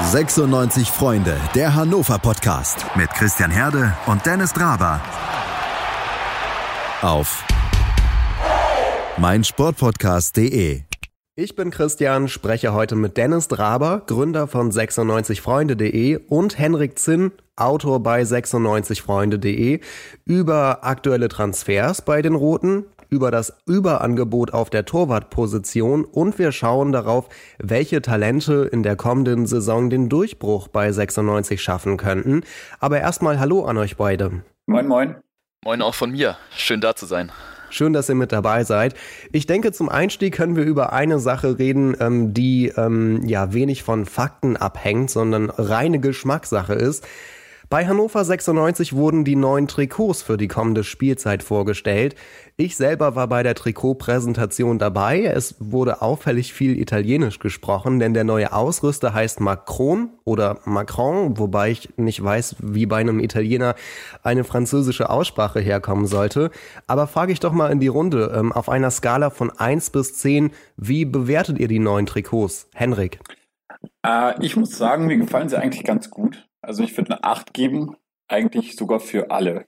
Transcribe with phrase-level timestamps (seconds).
[0.00, 5.02] 96 Freunde, der Hannover Podcast mit Christian Herde und Dennis Draber.
[7.02, 7.44] Auf
[9.18, 10.82] meinsportpodcast.de.
[11.34, 18.00] Ich bin Christian, spreche heute mit Dennis Draber, Gründer von 96freunde.de und Henrik Zinn, Autor
[18.00, 19.80] bei 96freunde.de
[20.24, 26.92] über aktuelle Transfers bei den Roten, über das Überangebot auf der Torwartposition und wir schauen
[26.92, 27.28] darauf,
[27.58, 32.42] welche Talente in der kommenden Saison den Durchbruch bei 96 schaffen könnten.
[32.80, 34.42] Aber erstmal Hallo an euch beide.
[34.66, 35.16] Moin, moin.
[35.64, 36.36] Moin auch von mir.
[36.50, 37.32] Schön da zu sein.
[37.70, 38.94] Schön, dass ihr mit dabei seid.
[39.32, 43.82] Ich denke, zum Einstieg können wir über eine Sache reden, ähm, die ähm, ja wenig
[43.82, 47.06] von Fakten abhängt, sondern reine Geschmackssache ist.
[47.70, 52.14] Bei Hannover 96 wurden die neuen Trikots für die kommende Spielzeit vorgestellt.
[52.56, 55.24] Ich selber war bei der Trikotpräsentation dabei.
[55.24, 61.72] Es wurde auffällig viel Italienisch gesprochen, denn der neue Ausrüster heißt Macron oder Macron, wobei
[61.72, 63.74] ich nicht weiß, wie bei einem Italiener
[64.22, 66.50] eine französische Aussprache herkommen sollte.
[66.86, 70.14] Aber frage ich doch mal in die Runde, ähm, auf einer Skala von 1 bis
[70.14, 72.70] 10, wie bewertet ihr die neuen Trikots?
[72.72, 73.18] Henrik.
[74.06, 76.47] Äh, ich muss sagen, mir gefallen sie eigentlich ganz gut.
[76.62, 77.96] Also ich würde eine 8 geben,
[78.28, 79.66] eigentlich sogar für alle.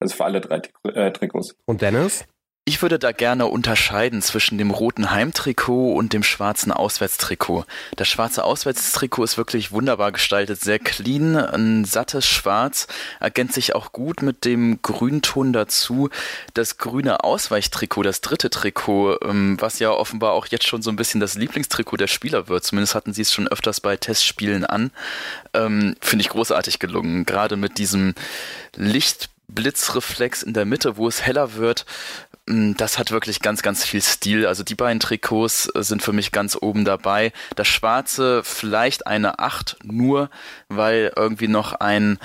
[0.00, 1.56] Also für alle drei äh, Trikots.
[1.66, 2.26] Und Dennis?
[2.66, 7.66] Ich würde da gerne unterscheiden zwischen dem roten Heimtrikot und dem schwarzen Auswärtstrikot.
[7.96, 12.86] Das schwarze Auswärtstrikot ist wirklich wunderbar gestaltet, sehr clean, ein sattes Schwarz,
[13.20, 16.08] ergänzt sich auch gut mit dem Grünton dazu.
[16.54, 20.96] Das grüne Ausweichtrikot, das dritte Trikot, ähm, was ja offenbar auch jetzt schon so ein
[20.96, 24.90] bisschen das Lieblingstrikot der Spieler wird, zumindest hatten sie es schon öfters bei Testspielen an,
[25.52, 27.26] ähm, finde ich großartig gelungen.
[27.26, 28.14] Gerade mit diesem
[28.74, 31.84] Lichtblitzreflex in der Mitte, wo es heller wird,
[32.46, 34.46] das hat wirklich ganz, ganz viel Stil.
[34.46, 37.32] Also die beiden Trikots äh, sind für mich ganz oben dabei.
[37.56, 40.28] Das schwarze vielleicht eine 8 nur,
[40.68, 42.18] weil irgendwie noch ein,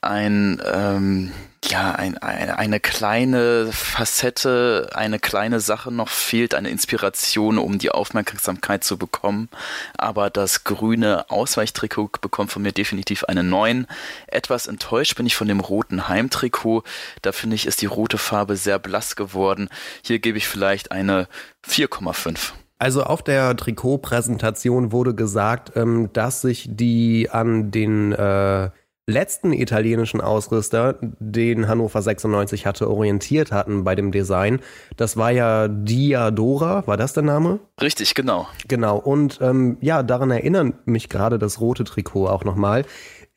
[0.00, 1.32] ein, ähm,
[1.68, 7.90] ja, ein, ein, eine kleine Facette, eine kleine Sache noch fehlt, eine Inspiration, um die
[7.90, 9.48] Aufmerksamkeit zu bekommen.
[9.96, 13.86] Aber das grüne Ausweichtrikot bekommt von mir definitiv eine 9.
[14.26, 16.82] Etwas enttäuscht bin ich von dem roten Heimtrikot.
[17.22, 19.68] Da finde ich, ist die rote Farbe sehr blass geworden.
[20.02, 21.28] Hier gebe ich vielleicht eine
[21.66, 22.52] 4,5.
[22.78, 28.70] Also auf der Trikotpräsentation wurde gesagt, ähm, dass sich die an den äh
[29.06, 34.60] letzten italienischen Ausrüster, den Hannover 96 hatte, orientiert hatten bei dem Design.
[34.96, 37.60] Das war ja Diadora, war das der Name?
[37.80, 38.48] Richtig, genau.
[38.66, 42.84] Genau, und ähm, ja, daran erinnert mich gerade das rote Trikot auch nochmal.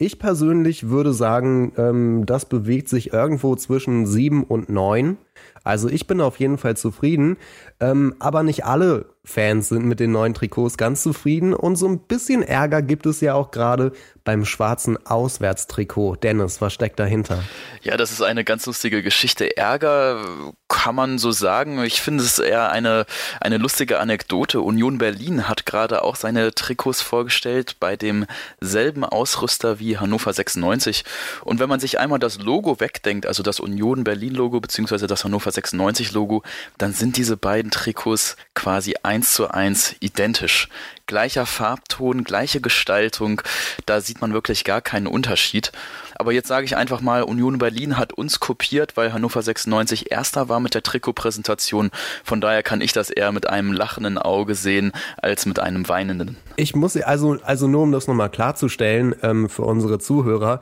[0.02, 5.18] Ich persönlich würde sagen, ähm, das bewegt sich irgendwo zwischen sieben und neun.
[5.64, 7.38] Also ich bin auf jeden Fall zufrieden,
[7.80, 12.00] ähm, aber nicht alle Fans sind mit den neuen Trikots ganz zufrieden und so ein
[12.00, 13.92] bisschen Ärger gibt es ja auch gerade
[14.24, 16.18] beim schwarzen Auswärtstrikot.
[16.18, 17.44] Dennis, was steckt dahinter?
[17.82, 19.58] Ja, das ist eine ganz lustige Geschichte.
[19.58, 20.24] Ärger
[20.68, 21.84] kann man so sagen.
[21.84, 23.06] Ich finde es eher eine,
[23.42, 24.62] eine lustige Anekdote.
[24.62, 31.06] Union Berlin hat gerade auch seine Trikots vorgestellt bei demselben Ausrüster wie Hannover 96.
[31.44, 35.24] Und wenn man sich einmal das Logo wegdenkt, also das Union Berlin Logo beziehungsweise das
[35.24, 36.44] Hannover 96 Logo,
[36.78, 40.70] dann sind diese beiden Trikots quasi eins zu eins identisch.
[41.06, 43.42] Gleicher Farbton, gleiche Gestaltung,
[43.86, 45.72] da sieht man wirklich gar keinen Unterschied.
[46.16, 50.50] Aber jetzt sage ich einfach mal, Union Berlin hat uns kopiert, weil Hannover 96 erster
[50.50, 51.92] war mit der Trikotpräsentation.
[52.24, 56.36] Von daher kann ich das eher mit einem lachenden Auge sehen als mit einem weinenden.
[56.58, 60.60] Ich muss also, also nur um das nochmal klarzustellen ähm, für unsere Zuhörer,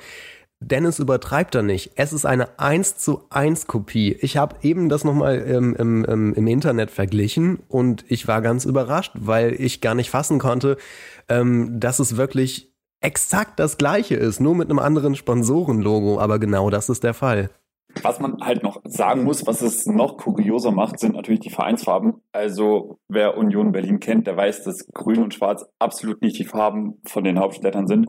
[0.59, 1.91] Dennis übertreibt da nicht.
[1.95, 4.17] Es ist eine 1 zu 1 Kopie.
[4.21, 9.11] Ich habe eben das nochmal im, im, im Internet verglichen und ich war ganz überrascht,
[9.15, 10.77] weil ich gar nicht fassen konnte,
[11.29, 16.69] ähm, dass es wirklich exakt das gleiche ist, nur mit einem anderen Sponsorenlogo, aber genau
[16.69, 17.49] das ist der Fall.
[18.03, 22.15] Was man halt noch sagen muss, was es noch kurioser macht, sind natürlich die Vereinsfarben.
[22.31, 26.99] Also wer Union Berlin kennt, der weiß, dass Grün und Schwarz absolut nicht die Farben
[27.05, 28.07] von den Hauptstädtern sind.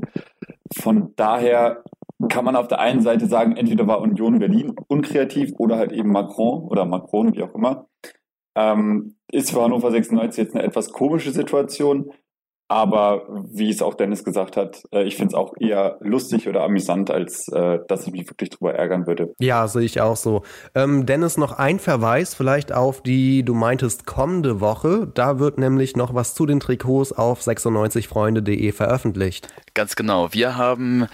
[0.76, 1.84] Von daher
[2.28, 6.10] kann man auf der einen Seite sagen, entweder war Union Berlin unkreativ oder halt eben
[6.10, 7.86] Macron oder Macron, wie auch immer.
[8.56, 12.12] Ähm, ist für Hannover 96 jetzt eine etwas komische Situation.
[12.68, 16.62] Aber wie es auch Dennis gesagt hat, äh, ich finde es auch eher lustig oder
[16.62, 19.34] amüsant, als äh, dass ich mich wirklich drüber ärgern würde.
[19.38, 20.42] Ja, sehe ich auch so.
[20.74, 25.10] Ähm, Dennis, noch ein Verweis vielleicht auf die, du meintest, kommende Woche.
[25.14, 29.48] Da wird nämlich noch was zu den Trikots auf 96freunde.de veröffentlicht.
[29.72, 30.32] Ganz genau.
[30.32, 31.06] Wir haben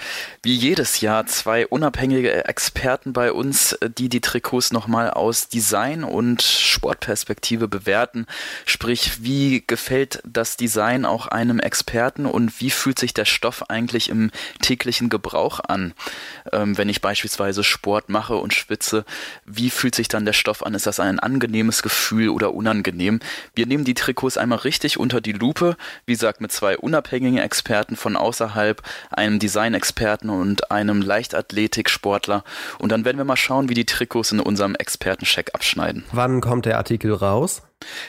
[0.43, 6.43] wie jedes Jahr zwei unabhängige Experten bei uns, die die Trikots nochmal aus Design und
[6.43, 8.27] Sportperspektive bewerten.
[8.65, 13.65] Sprich, wie gefällt das Design auch ein einem Experten und wie fühlt sich der Stoff
[13.69, 14.31] eigentlich im
[14.61, 15.95] täglichen Gebrauch an?
[16.53, 19.05] Ähm, wenn ich beispielsweise Sport mache und schwitze,
[19.45, 20.75] wie fühlt sich dann der Stoff an?
[20.75, 23.21] Ist das ein angenehmes Gefühl oder unangenehm?
[23.55, 25.77] Wir nehmen die Trikots einmal richtig unter die Lupe,
[26.07, 32.45] wie gesagt, mit zwei unabhängigen Experten von außerhalb, einem Designexperten und einem Leichtathletiksportler.
[32.79, 36.05] Und dann werden wir mal schauen, wie die Trikots in unserem Expertencheck abschneiden.
[36.13, 37.63] Wann kommt der Artikel raus?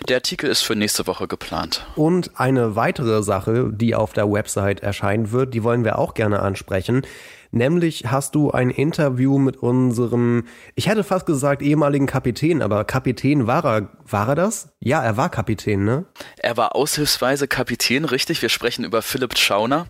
[0.07, 1.85] Der Artikel ist für nächste Woche geplant.
[1.95, 6.39] Und eine weitere Sache, die auf der Website erscheinen wird, die wollen wir auch gerne
[6.39, 7.03] ansprechen.
[7.55, 10.45] Nämlich hast du ein Interview mit unserem,
[10.75, 14.73] ich hätte fast gesagt ehemaligen Kapitän, aber Kapitän war er, war er das?
[14.81, 16.03] Ja, er war Kapitän, ne?
[16.37, 18.41] Er war aushilfsweise Kapitän, richtig.
[18.41, 19.87] Wir sprechen über Philipp Schauner.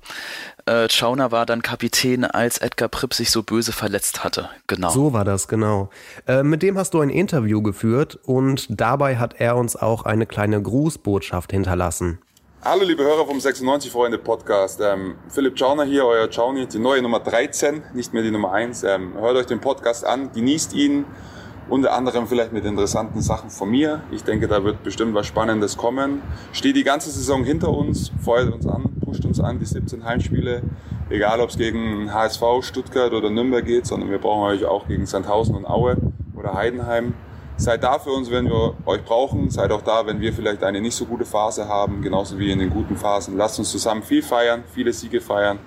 [0.67, 4.49] Äh, Schauner war dann Kapitän, als Edgar Pripp sich so böse verletzt hatte.
[4.65, 4.89] Genau.
[4.89, 5.91] So war das, genau.
[6.27, 10.25] Äh, mit dem hast du ein Interview geführt und dabei hat er uns auch eine
[10.25, 12.17] kleine Grußbotschaft hinterlassen.
[12.63, 14.81] Hallo liebe Hörer vom 96 Freunde Podcast.
[14.81, 18.85] Ähm, Philipp Schauner hier, euer Chauni, die neue Nummer 13, nicht mehr die Nummer 1.
[18.85, 21.05] Ähm, hört euch den Podcast an, genießt ihn,
[21.69, 24.01] unter anderem vielleicht mit interessanten Sachen von mir.
[24.11, 26.21] Ich denke, da wird bestimmt was Spannendes kommen.
[26.51, 30.61] Steht die ganze Saison hinter uns, feuert uns an, pusht uns an, die 17 Heimspiele.
[31.09, 35.05] Egal, ob es gegen HSV, Stuttgart oder Nürnberg geht, sondern wir brauchen euch auch gegen
[35.05, 35.97] Sandhausen und Aue
[36.35, 37.13] oder Heidenheim.
[37.57, 39.49] Seid da für uns, wenn wir euch brauchen.
[39.49, 42.59] Seid auch da, wenn wir vielleicht eine nicht so gute Phase haben, genauso wie in
[42.59, 43.37] den guten Phasen.
[43.37, 45.59] Lasst uns zusammen viel feiern, viele Siege feiern.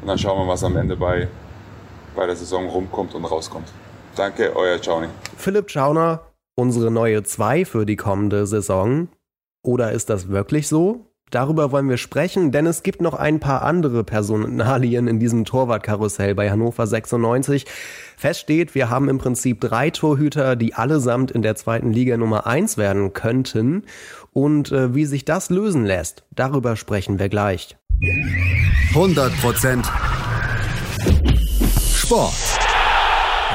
[0.00, 1.28] Und dann schauen wir, was am Ende bei,
[2.16, 3.68] bei der Saison rumkommt und rauskommt.
[4.16, 5.08] Danke, euer Johnny.
[5.36, 6.20] Philipp Schauner,
[6.54, 9.08] unsere neue 2 für die kommende Saison.
[9.62, 11.06] Oder ist das wirklich so?
[11.30, 16.34] Darüber wollen wir sprechen, denn es gibt noch ein paar andere Personalien in diesem Torwartkarussell
[16.34, 17.66] bei Hannover 96.
[18.16, 22.48] Fest steht, wir haben im Prinzip drei Torhüter, die allesamt in der zweiten Liga Nummer
[22.48, 23.84] eins werden könnten.
[24.32, 27.76] Und äh, wie sich das lösen lässt, darüber sprechen wir gleich.
[28.92, 29.84] 100%
[31.94, 32.69] Sport.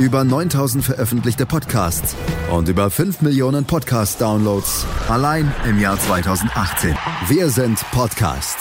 [0.00, 2.16] Über 9000 veröffentlichte Podcasts.
[2.50, 4.86] Und über 5 Millionen Podcast-Downloads.
[5.10, 6.96] Allein im Jahr 2018.
[7.28, 8.56] Wir sind Podcast.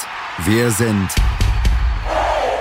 [0.46, 1.08] Wir sind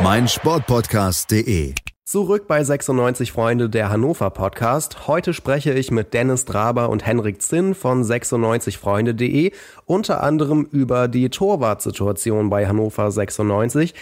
[0.01, 1.75] meinsportpodcast.de.
[2.05, 5.09] Zurück bei 96 Freunde der Hannover Podcast.
[5.09, 9.51] Heute spreche ich mit Dennis Draber und Henrik Zinn von 96freunde.de
[9.87, 13.93] unter anderem über die Torwartsituation bei Hannover 96.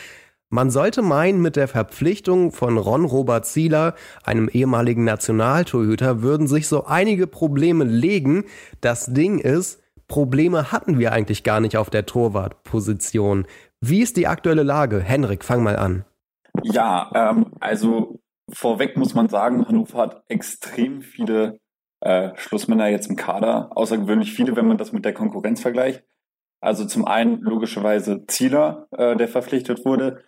[0.49, 3.95] Man sollte meinen, mit der Verpflichtung von Ron-Robert Zieler,
[4.25, 8.45] einem ehemaligen Nationaltorhüter, würden sich so einige Probleme legen.
[8.81, 13.47] Das Ding ist, Probleme hatten wir eigentlich gar nicht auf der Torwartposition.
[13.81, 15.01] Wie ist die aktuelle Lage?
[15.01, 16.05] Henrik, fang mal an.
[16.63, 21.59] Ja, ähm, also vorweg muss man sagen, Hannover hat extrem viele
[22.01, 26.05] äh, Schlussmänner jetzt im Kader, außergewöhnlich viele, wenn man das mit der Konkurrenz vergleicht.
[26.61, 30.23] Also zum einen logischerweise Zieler, äh, der verpflichtet wurde,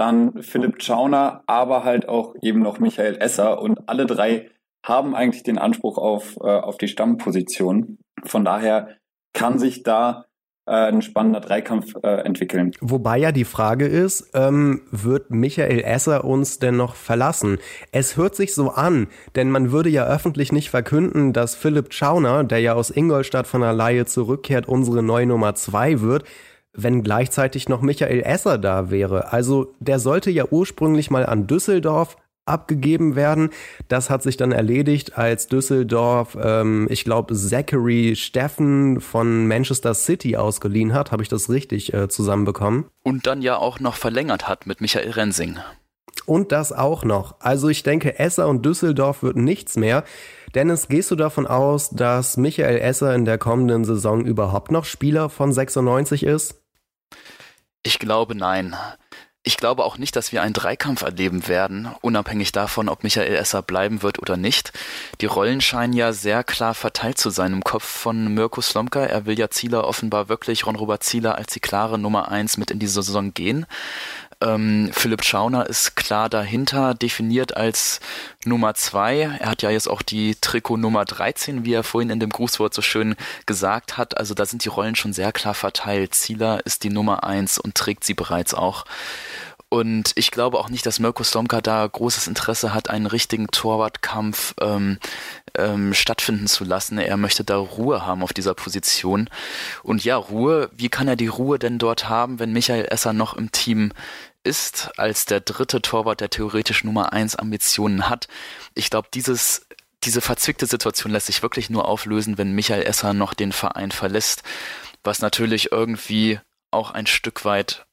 [0.00, 4.48] dann Philipp Schauner, aber halt auch eben noch Michael Esser und alle drei
[4.82, 7.98] haben eigentlich den Anspruch auf, äh, auf die Stammposition.
[8.24, 8.88] Von daher
[9.34, 10.24] kann sich da
[10.66, 12.72] äh, ein spannender Dreikampf äh, entwickeln.
[12.80, 17.58] Wobei ja die Frage ist, ähm, wird Michael Esser uns denn noch verlassen?
[17.92, 22.44] Es hört sich so an, denn man würde ja öffentlich nicht verkünden, dass Philipp Schauner,
[22.44, 26.24] der ja aus Ingolstadt von der Laie zurückkehrt, unsere neue Nummer zwei wird
[26.72, 29.32] wenn gleichzeitig noch Michael Esser da wäre.
[29.32, 33.50] Also der sollte ja ursprünglich mal an Düsseldorf abgegeben werden.
[33.88, 40.36] Das hat sich dann erledigt, als Düsseldorf, ähm, ich glaube, Zachary Steffen von Manchester City
[40.36, 41.12] ausgeliehen hat.
[41.12, 42.86] Habe ich das richtig äh, zusammenbekommen?
[43.02, 45.58] Und dann ja auch noch verlängert hat mit Michael Rensing.
[46.26, 47.36] Und das auch noch.
[47.40, 50.04] Also ich denke, Esser und Düsseldorf wird nichts mehr.
[50.54, 55.28] Dennis, gehst du davon aus, dass Michael Esser in der kommenden Saison überhaupt noch Spieler
[55.28, 56.59] von 96 ist?
[57.82, 58.76] Ich glaube nein.
[59.42, 63.62] Ich glaube auch nicht, dass wir einen Dreikampf erleben werden, unabhängig davon, ob Michael Esser
[63.62, 64.72] bleiben wird oder nicht.
[65.22, 69.00] Die Rollen scheinen ja sehr klar verteilt zu sein im Kopf von Mirko Slomka.
[69.00, 72.80] Er will ja Zieler offenbar wirklich, Ron-Robert Zieler als die klare Nummer eins mit in
[72.80, 73.64] die Saison gehen.
[74.42, 78.00] Ähm, Philipp Schauner ist klar dahinter, definiert als
[78.44, 79.38] Nummer zwei.
[79.38, 82.72] Er hat ja jetzt auch die Trikot Nummer 13, wie er vorhin in dem Grußwort
[82.72, 83.16] so schön
[83.46, 84.16] gesagt hat.
[84.16, 86.14] Also da sind die Rollen schon sehr klar verteilt.
[86.14, 88.86] Zieler ist die Nummer eins und trägt sie bereits auch.
[89.72, 94.54] Und ich glaube auch nicht, dass Mirko Slomka da großes Interesse hat, einen richtigen Torwartkampf
[94.60, 94.98] ähm,
[95.56, 96.98] ähm, stattfinden zu lassen.
[96.98, 99.30] Er möchte da Ruhe haben auf dieser Position.
[99.84, 103.34] Und ja, Ruhe, wie kann er die Ruhe denn dort haben, wenn Michael Esser noch
[103.34, 103.92] im Team
[104.42, 108.28] ist, als der dritte Torwart, der theoretisch Nummer eins Ambitionen hat?
[108.74, 109.66] Ich glaube, dieses
[110.04, 114.42] diese verzwickte Situation lässt sich wirklich nur auflösen, wenn Michael Esser noch den Verein verlässt,
[115.04, 117.84] was natürlich irgendwie auch ein Stück weit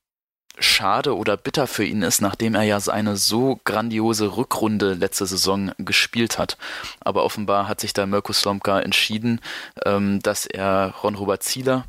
[0.59, 5.71] schade oder bitter für ihn ist, nachdem er ja seine so grandiose Rückrunde letzte Saison
[5.77, 6.57] gespielt hat.
[6.99, 9.39] Aber offenbar hat sich da Mirko Slomka entschieden,
[9.85, 11.85] ähm, dass er Ron-Robert Zieler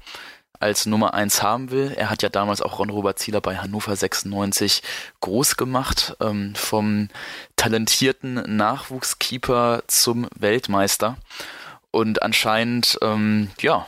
[0.60, 1.92] als Nummer eins haben will.
[1.96, 4.82] Er hat ja damals auch Ron-Robert Zieler bei Hannover 96
[5.20, 7.08] groß gemacht, ähm, vom
[7.56, 11.16] talentierten Nachwuchskeeper zum Weltmeister.
[11.90, 13.86] Und anscheinend, ähm, ja,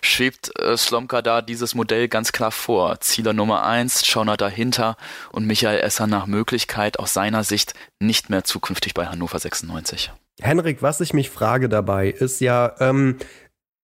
[0.00, 3.00] schwebt äh, Slomka da dieses Modell ganz klar vor.
[3.00, 4.96] Zieler Nummer eins, Schauner dahinter
[5.32, 10.12] und Michael Esser nach Möglichkeit aus seiner Sicht nicht mehr zukünftig bei Hannover 96.
[10.40, 13.18] Henrik, was ich mich frage dabei, ist ja, ähm,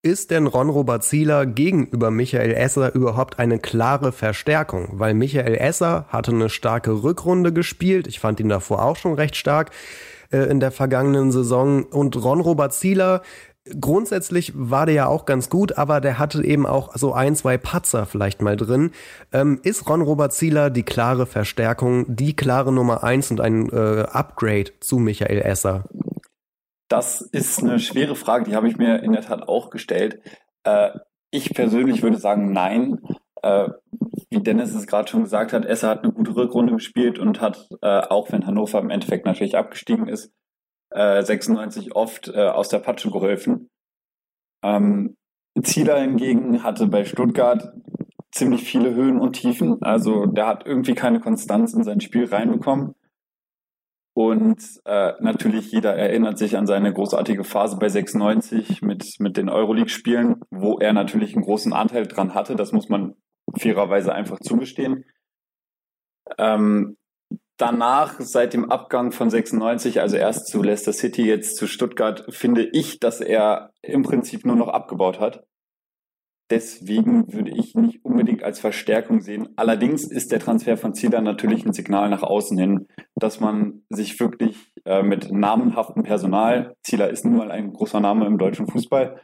[0.03, 4.89] ist denn Ron-Robert Zieler gegenüber Michael Esser überhaupt eine klare Verstärkung?
[4.93, 8.07] Weil Michael Esser hatte eine starke Rückrunde gespielt.
[8.07, 9.71] Ich fand ihn davor auch schon recht stark
[10.31, 11.85] äh, in der vergangenen Saison.
[11.85, 13.21] Und Ron-Robert Zieler,
[13.79, 17.59] grundsätzlich war der ja auch ganz gut, aber der hatte eben auch so ein, zwei
[17.59, 18.93] Patzer vielleicht mal drin.
[19.33, 24.71] Ähm, ist Ron-Robert Zieler die klare Verstärkung, die klare Nummer eins und ein äh, Upgrade
[24.81, 25.85] zu Michael Esser?
[26.91, 30.21] Das ist eine schwere Frage, die habe ich mir in der Tat auch gestellt.
[30.65, 30.91] Äh,
[31.31, 33.01] ich persönlich würde sagen, nein.
[33.43, 33.69] Äh,
[34.29, 37.69] wie Dennis es gerade schon gesagt hat, Esser hat eine gute Rückrunde gespielt und hat,
[37.81, 40.33] äh, auch wenn Hannover im Endeffekt natürlich abgestiegen ist,
[40.93, 43.71] 96 äh, oft äh, aus der Patsche geholfen.
[44.65, 45.17] Ähm,
[45.63, 47.73] Zieler hingegen hatte bei Stuttgart
[48.33, 49.81] ziemlich viele Höhen und Tiefen.
[49.83, 52.97] Also der hat irgendwie keine Konstanz in sein Spiel reinbekommen.
[54.13, 59.49] Und äh, natürlich jeder erinnert sich an seine großartige Phase bei 96 mit, mit den
[59.49, 62.57] Euroleague-Spielen, wo er natürlich einen großen Anteil dran hatte.
[62.57, 63.15] Das muss man
[63.57, 65.05] fairerweise einfach zugestehen.
[66.39, 66.97] Ähm,
[67.57, 72.65] danach, seit dem Abgang von 96, also erst zu Leicester City, jetzt zu Stuttgart, finde
[72.65, 75.45] ich, dass er im Prinzip nur noch abgebaut hat.
[76.51, 79.51] Deswegen würde ich nicht unbedingt als Verstärkung sehen.
[79.55, 84.19] Allerdings ist der Transfer von Zieler natürlich ein Signal nach außen hin, dass man sich
[84.19, 89.21] wirklich äh, mit namenhaftem Personal, Zieler ist nun mal ein großer Name im deutschen Fußball,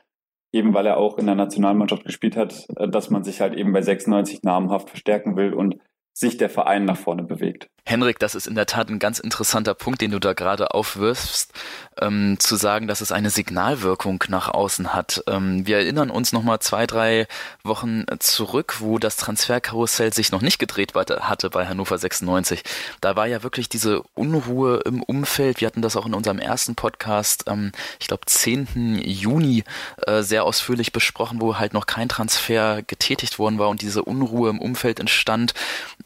[0.52, 3.73] eben weil er auch in der Nationalmannschaft gespielt hat, äh, dass man sich halt eben
[3.73, 5.76] bei 96 namenhaft verstärken will und
[6.16, 7.68] sich der Verein nach vorne bewegt.
[7.85, 11.52] Henrik, das ist in der Tat ein ganz interessanter Punkt, den du da gerade aufwirfst,
[12.00, 15.23] ähm, zu sagen, dass es eine Signalwirkung nach außen hat.
[15.28, 17.28] Ähm, wir erinnern uns nochmal zwei, drei
[17.62, 22.64] Wochen zurück, wo das Transferkarussell sich noch nicht gedreht hatte bei Hannover 96.
[23.00, 25.61] Da war ja wirklich diese Unruhe im Umfeld.
[25.61, 29.00] Wir hatten das auch in unserem ersten Podcast, ähm, ich glaube 10.
[29.04, 29.64] Juni,
[30.06, 34.50] äh, sehr ausführlich besprochen, wo halt noch kein Transfer getätigt worden war und diese Unruhe
[34.50, 35.54] im Umfeld entstand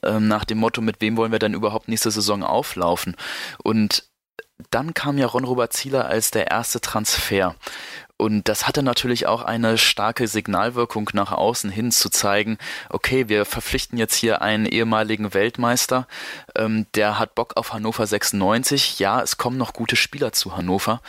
[0.02, 3.16] ähm, nach dem Motto, mit wem wollen wir denn überhaupt nächste Saison auflaufen?
[3.62, 4.04] Und
[4.70, 7.54] dann kam ja Ron-Robert Zieler als der erste Transfer.
[8.20, 12.58] Und das hatte natürlich auch eine starke Signalwirkung nach außen hin zu zeigen,
[12.90, 16.06] okay, wir verpflichten jetzt hier einen ehemaligen Weltmeister,
[16.54, 18.98] ähm, der hat Bock auf Hannover 96.
[18.98, 21.00] Ja, es kommen noch gute Spieler zu Hannover.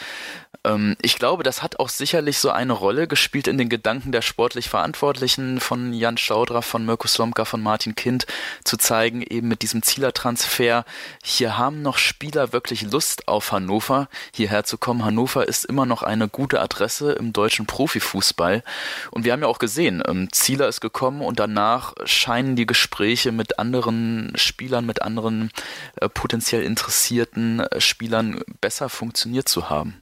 [0.63, 4.22] Ähm, ich glaube, das hat auch sicherlich so eine Rolle gespielt in den Gedanken der
[4.22, 8.25] sportlich Verantwortlichen von Jan Schaudra, von Mirko Slomka, von Martin Kind,
[8.63, 10.86] zu zeigen, eben mit diesem Zielertransfer,
[11.24, 15.03] hier haben noch Spieler wirklich Lust auf Hannover, hierher zu kommen.
[15.03, 18.63] Hannover ist immer noch eine gute Adresse im deutschen Profifußball.
[19.12, 23.31] Und wir haben ja auch gesehen, ähm, Zieler ist gekommen und danach scheinen die Gespräche
[23.31, 25.51] mit anderen Spielern, mit anderen
[25.96, 30.01] äh, potenziell interessierten äh, Spielern besser funktioniert zu haben.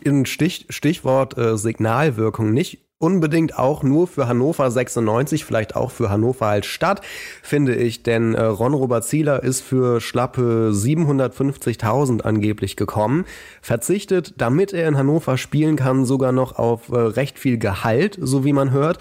[0.00, 6.08] In Stich, Stichwort äh, Signalwirkung nicht unbedingt auch nur für Hannover 96, vielleicht auch für
[6.10, 7.02] Hannover als Stadt,
[7.42, 13.26] finde ich, denn äh, Ron-Robert Zieler ist für schlappe 750.000 angeblich gekommen,
[13.60, 18.44] verzichtet, damit er in Hannover spielen kann, sogar noch auf äh, recht viel Gehalt, so
[18.44, 18.98] wie man hört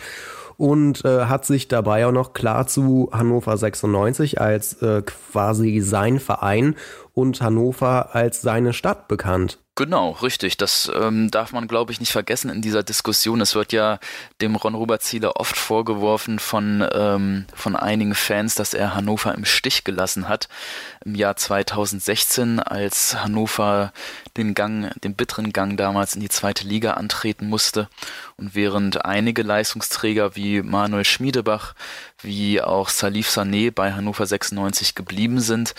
[0.57, 6.19] und äh, hat sich dabei auch noch klar zu Hannover 96 als äh, quasi sein
[6.19, 6.75] Verein
[7.13, 9.64] und Hannover als seine Stadt bekannt.
[9.77, 10.55] Genau, richtig.
[10.55, 13.41] Das ähm, darf man, glaube ich, nicht vergessen in dieser Diskussion.
[13.41, 13.99] Es wird ja
[14.39, 19.83] dem Ron-Robert Zieler oft vorgeworfen von, ähm, von einigen Fans, dass er Hannover im Stich
[19.83, 20.47] gelassen hat.
[21.05, 23.93] Im Jahr 2016, als Hannover
[24.37, 27.89] den Gang, den bitteren Gang damals in die zweite Liga antreten musste.
[28.37, 31.75] Und während einige Leistungsträger wie Manuel Schmiedebach,
[32.23, 35.75] wie auch Salif Sané bei Hannover 96 geblieben sind,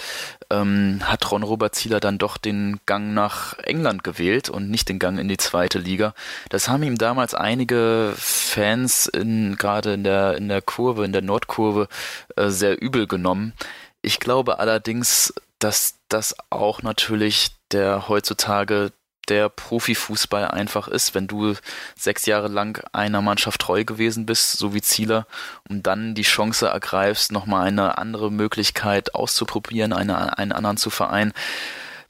[0.49, 5.19] ähm, hat Ron-Robert Zieler dann doch den Gang nach England gewählt und nicht den Gang
[5.19, 6.15] in die zweite Liga.
[6.51, 11.23] Das haben ihm damals einige Fans in, gerade in der, in der Kurve, in der
[11.23, 11.89] Nordkurve,
[12.37, 13.53] äh, sehr übel genommen.
[14.07, 18.93] Ich glaube allerdings, dass das auch natürlich der heutzutage
[19.29, 21.55] der Profifußball einfach ist, wenn du
[21.99, 25.27] sechs Jahre lang einer Mannschaft treu gewesen bist, so wie Zieler,
[25.69, 31.33] und dann die Chance ergreifst, nochmal eine andere Möglichkeit auszuprobieren, eine, einen anderen zu vereinen.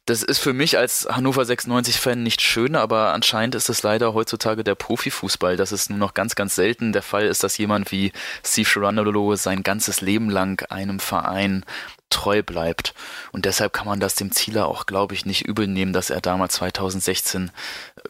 [0.06, 4.62] Das ist für mich als Hannover 96-Fan nicht schön, aber anscheinend ist es leider heutzutage
[4.62, 8.12] der Profifußball, dass es nur noch ganz, ganz selten der Fall ist, dass jemand wie
[8.44, 11.64] Steve Gerandolo sein ganzes Leben lang einem Verein
[12.08, 12.94] treu bleibt.
[13.32, 16.20] Und deshalb kann man das dem Zieler auch, glaube ich, nicht übel nehmen, dass er
[16.20, 17.50] damals 2016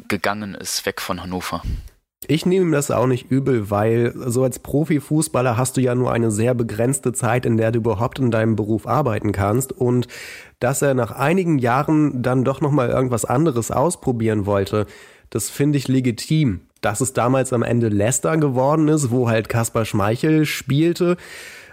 [0.07, 1.63] gegangen ist, weg von Hannover.
[2.29, 6.13] Ich nehme ihm das auch nicht übel, weil so als Profifußballer hast du ja nur
[6.13, 10.09] eine sehr begrenzte Zeit, in der du überhaupt in deinem Beruf arbeiten kannst und
[10.61, 14.87] dass er nach einigen Jahren dann doch noch mal irgendwas anderes ausprobieren wollte,
[15.31, 16.61] das finde ich legitim.
[16.81, 21.17] Dass es damals am Ende Leicester geworden ist, wo halt Kaspar Schmeichel spielte,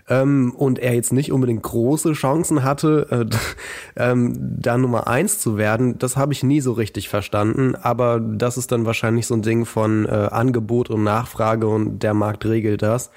[0.09, 5.57] ähm, und er jetzt nicht unbedingt große Chancen hatte, äh, ähm, da Nummer eins zu
[5.57, 7.75] werden, das habe ich nie so richtig verstanden.
[7.75, 12.13] Aber das ist dann wahrscheinlich so ein Ding von äh, Angebot und Nachfrage und der
[12.13, 13.11] Markt regelt das.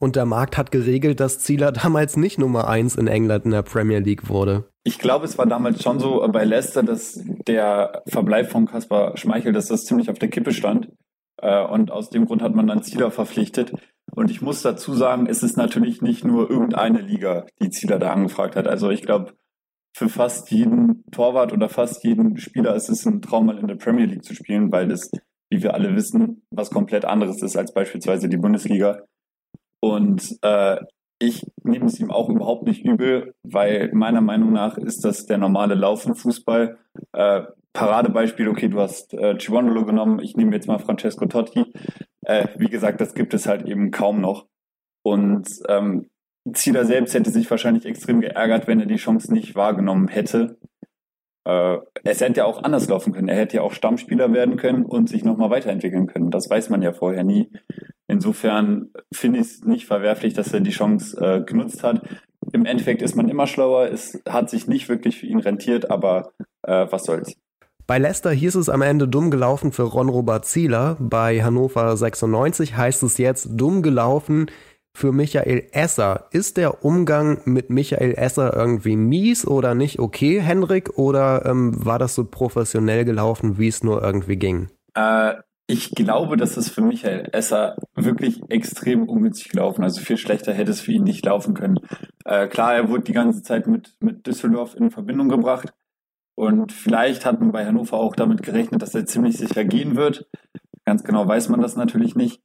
[0.00, 3.62] Und der Markt hat geregelt, dass Zieler damals nicht Nummer eins in England in der
[3.62, 4.64] Premier League wurde.
[4.82, 9.52] Ich glaube, es war damals schon so bei Leicester, dass der Verbleib von Kaspar Schmeichel,
[9.52, 10.88] dass das ziemlich auf der Kippe stand.
[11.40, 13.74] Äh, und aus dem Grund hat man dann Zieler verpflichtet.
[14.10, 18.12] Und ich muss dazu sagen, es ist natürlich nicht nur irgendeine Liga, die Zieler da
[18.12, 18.66] angefragt hat.
[18.66, 19.34] Also ich glaube,
[19.94, 23.74] für fast jeden Torwart oder fast jeden Spieler ist es ein Traum, mal in der
[23.74, 25.10] Premier League zu spielen, weil das,
[25.50, 29.02] wie wir alle wissen, was komplett anderes ist als beispielsweise die Bundesliga.
[29.80, 30.78] Und äh,
[31.18, 35.38] ich nehme es ihm auch überhaupt nicht übel, weil meiner Meinung nach ist das der
[35.38, 36.78] normale Laufenfußball.
[37.12, 41.72] Äh, Paradebeispiel, okay, du hast äh, Civondolo genommen, ich nehme jetzt mal Francesco Totti.
[42.24, 44.46] Äh, wie gesagt, das gibt es halt eben kaum noch.
[45.02, 46.08] Und ähm,
[46.52, 50.58] Zieler selbst hätte sich wahrscheinlich extrem geärgert, wenn er die Chance nicht wahrgenommen hätte.
[51.44, 53.28] Äh, es hätte ja auch anders laufen können.
[53.28, 56.30] Er hätte ja auch Stammspieler werden können und sich nochmal weiterentwickeln können.
[56.30, 57.50] Das weiß man ja vorher nie.
[58.06, 62.02] Insofern finde ich es nicht verwerflich, dass er die Chance äh, genutzt hat.
[62.52, 63.88] Im Endeffekt ist man immer schlauer.
[63.88, 67.36] Es hat sich nicht wirklich für ihn rentiert, aber äh, was soll's.
[67.86, 70.96] Bei Leicester hieß es am Ende dumm gelaufen für Ron-Robert Zieler.
[71.00, 74.46] Bei Hannover 96 heißt es jetzt dumm gelaufen
[74.92, 76.26] für Michael Esser.
[76.32, 80.98] Ist der Umgang mit Michael Esser irgendwie mies oder nicht okay, Henrik?
[80.98, 84.68] Oder ähm, war das so professionell gelaufen, wie es nur irgendwie ging?
[84.94, 85.34] Äh,
[85.66, 89.84] ich glaube, dass es für Michael Esser wirklich extrem ungünstig gelaufen.
[89.84, 91.78] Also viel schlechter hätte es für ihn nicht laufen können.
[92.24, 95.72] Äh, klar, er wurde die ganze Zeit mit, mit Düsseldorf in Verbindung gebracht.
[96.34, 100.26] Und vielleicht hat man bei Hannover auch damit gerechnet, dass er ziemlich sicher gehen wird.
[100.84, 102.42] Ganz genau weiß man das natürlich nicht.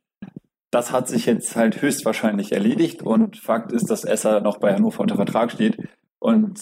[0.75, 4.99] Das hat sich jetzt halt höchstwahrscheinlich erledigt und Fakt ist, dass Esser noch bei Hannover
[4.99, 5.77] unter Vertrag steht.
[6.19, 6.59] Und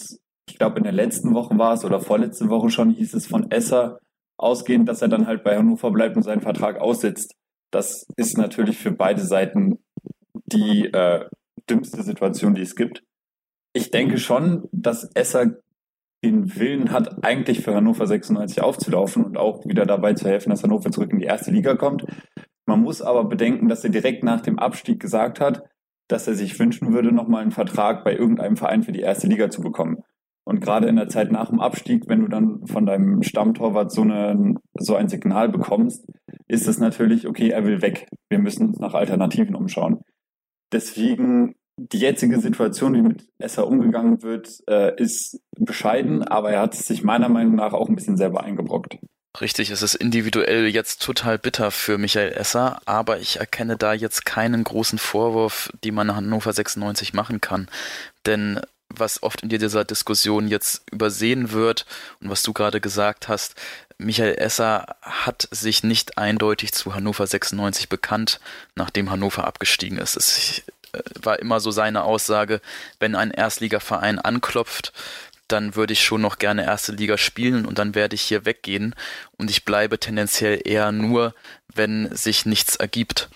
[0.48, 3.50] ich glaube, in der letzten Woche war es oder vorletzte Woche schon hieß es von
[3.50, 3.98] Esser
[4.36, 7.34] ausgehend, dass er dann halt bei Hannover bleibt und seinen Vertrag aussitzt.
[7.72, 9.80] Das ist natürlich für beide Seiten
[10.46, 11.28] die äh,
[11.68, 13.02] dümmste Situation, die es gibt.
[13.72, 15.56] Ich denke schon, dass Esser
[16.24, 20.62] den Willen hat, eigentlich für Hannover 96 aufzulaufen und auch wieder dabei zu helfen, dass
[20.62, 22.04] Hannover zurück in die erste Liga kommt.
[22.66, 25.64] Man muss aber bedenken, dass er direkt nach dem Abstieg gesagt hat,
[26.08, 29.50] dass er sich wünschen würde, nochmal einen Vertrag bei irgendeinem Verein für die erste Liga
[29.50, 30.02] zu bekommen.
[30.46, 34.02] Und gerade in der Zeit nach dem Abstieg, wenn du dann von deinem Stammtorwart so,
[34.02, 36.06] eine, so ein Signal bekommst,
[36.46, 38.08] ist es natürlich, okay, er will weg.
[38.28, 40.00] Wir müssen uns nach Alternativen umschauen.
[40.70, 46.74] Deswegen die jetzige Situation, wie mit Esser umgegangen wird, äh, ist bescheiden, aber er hat
[46.74, 48.98] es sich meiner Meinung nach auch ein bisschen selber eingebrockt.
[49.40, 54.24] Richtig, es ist individuell jetzt total bitter für Michael Esser, aber ich erkenne da jetzt
[54.24, 57.68] keinen großen Vorwurf, die man Hannover 96 machen kann.
[58.26, 61.84] Denn was oft in dieser Diskussion jetzt übersehen wird
[62.20, 63.56] und was du gerade gesagt hast,
[63.98, 68.38] Michael Esser hat sich nicht eindeutig zu Hannover 96 bekannt,
[68.76, 70.16] nachdem Hannover abgestiegen ist.
[70.16, 70.62] Es
[71.20, 72.60] war immer so seine Aussage,
[73.00, 74.92] wenn ein Erstligaverein anklopft,
[75.48, 78.94] dann würde ich schon noch gerne erste Liga spielen und dann werde ich hier weggehen
[79.36, 81.34] und ich bleibe tendenziell eher nur,
[81.74, 83.28] wenn sich nichts ergibt.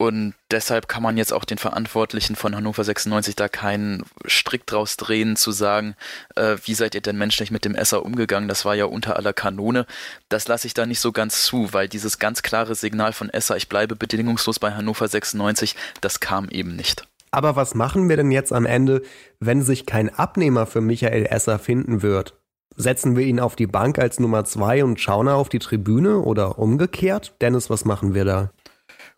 [0.00, 4.96] Und deshalb kann man jetzt auch den Verantwortlichen von Hannover 96 da keinen Strick draus
[4.96, 5.96] drehen, zu sagen,
[6.36, 8.48] äh, wie seid ihr denn menschlich mit dem Esser umgegangen?
[8.48, 9.86] Das war ja unter aller Kanone.
[10.28, 13.56] Das lasse ich da nicht so ganz zu, weil dieses ganz klare Signal von Esser,
[13.56, 17.07] ich bleibe bedingungslos bei Hannover 96, das kam eben nicht.
[17.30, 19.02] Aber was machen wir denn jetzt am Ende,
[19.40, 22.34] wenn sich kein Abnehmer für Michael Esser finden wird?
[22.76, 26.58] Setzen wir ihn auf die Bank als Nummer zwei und Schauner auf die Tribüne oder
[26.58, 27.34] umgekehrt?
[27.40, 28.50] Dennis, was machen wir da?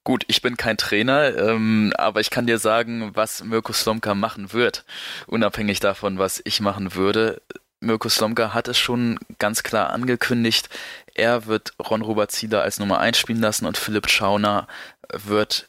[0.03, 4.55] Gut, ich bin kein Trainer, ähm, aber ich kann dir sagen, was Mirko Slomka machen
[4.55, 4.87] wird,
[5.27, 7.42] unabhängig davon, was ich machen würde.
[7.81, 10.70] Mirko Slomka hat es schon ganz klar angekündigt,
[11.14, 14.66] er wird Ron-Robert Zieler als Nummer 1 spielen lassen und Philipp Schauner
[15.12, 15.68] wird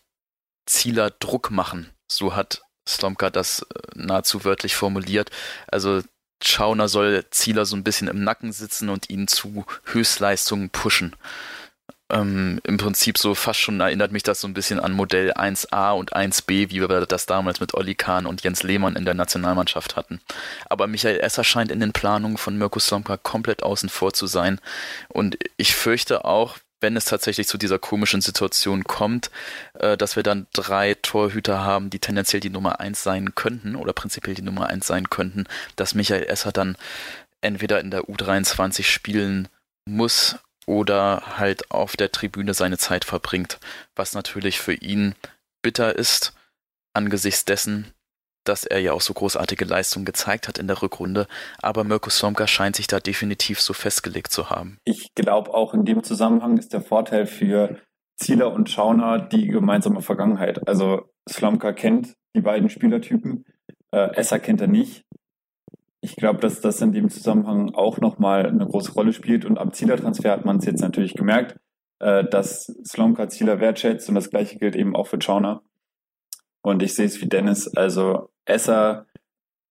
[0.66, 1.90] Zieler Druck machen.
[2.12, 5.32] So hat Slomka das äh, nahezu wörtlich formuliert.
[5.68, 6.02] Also
[6.44, 11.16] Schauner soll Zieler so ein bisschen im Nacken sitzen und ihn zu Höchstleistungen pushen
[12.12, 15.92] ähm, im Prinzip so fast schon erinnert mich das so ein bisschen an Modell 1a
[15.92, 19.96] und 1b, wie wir das damals mit Olli Kahn und Jens Lehmann in der Nationalmannschaft
[19.96, 20.22] hatten.
[20.70, 24.60] Aber Michael Esser scheint in den Planungen von Mirko Slomka komplett außen vor zu sein.
[25.10, 29.32] Und ich fürchte auch, wenn es tatsächlich zu dieser komischen Situation kommt,
[29.80, 33.94] äh, dass wir dann drei Torhüter haben, die tendenziell die Nummer 1 sein könnten oder
[33.94, 36.76] prinzipiell die Nummer 1 sein könnten, dass Michael Esser dann
[37.42, 39.48] entweder in der U23 spielen
[39.86, 43.60] muss oder halt auf der Tribüne seine Zeit verbringt,
[43.96, 45.16] was natürlich für ihn
[45.62, 46.34] bitter ist,
[46.94, 47.94] angesichts dessen,
[48.44, 51.28] dass er ja auch so großartige Leistungen gezeigt hat in der Rückrunde,
[51.62, 54.78] aber Mirko Slomka scheint sich da definitiv so festgelegt zu haben.
[54.86, 57.78] Ich glaube auch in dem Zusammenhang ist der Vorteil für
[58.18, 60.68] Zieler und Schauner die gemeinsame Vergangenheit.
[60.68, 63.46] Also Slomka kennt die beiden Spielertypen,
[63.92, 65.04] äh, Esser kennt er nicht
[66.02, 69.46] ich glaube, dass das in dem Zusammenhang auch nochmal eine große Rolle spielt.
[69.46, 71.58] Und am Zielertransfer hat man es jetzt natürlich gemerkt,
[72.00, 75.62] äh, dass Slomka Zieler wertschätzt und das gleiche gilt eben auch für Chauner.
[76.62, 77.68] Und ich sehe es wie Dennis.
[77.76, 79.06] Also Esser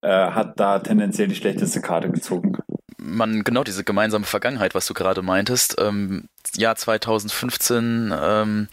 [0.02, 2.56] äh, hat da tendenziell die schlechteste Karte gezogen.
[2.98, 5.76] Man, genau diese gemeinsame Vergangenheit, was du gerade meintest.
[5.78, 8.68] Ähm, Jahr 2015, ähm,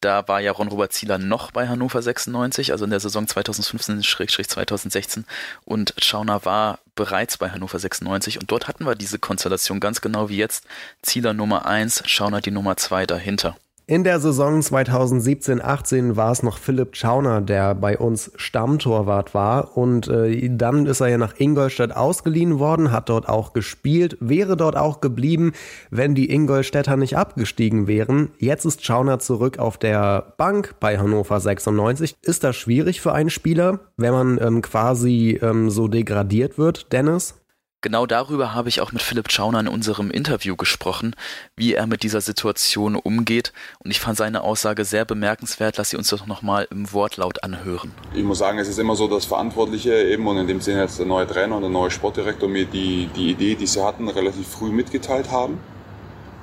[0.00, 5.24] da war ja Ron-Robert Zieler noch bei Hannover 96, also in der Saison 2015-2016
[5.64, 10.28] und Schauner war bereits bei Hannover 96 und dort hatten wir diese Konstellation ganz genau
[10.28, 10.66] wie jetzt.
[11.02, 13.56] Zieler Nummer 1, Schauner die Nummer 2 dahinter.
[13.90, 19.76] In der Saison 2017-18 war es noch Philipp Schauner, der bei uns Stammtorwart war.
[19.76, 24.56] Und äh, dann ist er ja nach Ingolstadt ausgeliehen worden, hat dort auch gespielt, wäre
[24.56, 25.54] dort auch geblieben,
[25.90, 28.30] wenn die Ingolstädter nicht abgestiegen wären.
[28.38, 32.14] Jetzt ist Schauner zurück auf der Bank bei Hannover 96.
[32.22, 37.39] Ist das schwierig für einen Spieler, wenn man ähm, quasi ähm, so degradiert wird, Dennis?
[37.82, 41.16] Genau darüber habe ich auch mit Philipp Schauner in unserem Interview gesprochen,
[41.56, 43.54] wie er mit dieser Situation umgeht.
[43.78, 45.78] Und ich fand seine Aussage sehr bemerkenswert.
[45.78, 47.92] Lass sie uns doch nochmal im Wortlaut anhören.
[48.14, 50.98] Ich muss sagen, es ist immer so, dass Verantwortliche eben und in dem Sinne jetzt
[50.98, 54.46] der neue Trainer und der neue Sportdirektor mir die, die Idee, die sie hatten, relativ
[54.46, 55.58] früh mitgeteilt haben.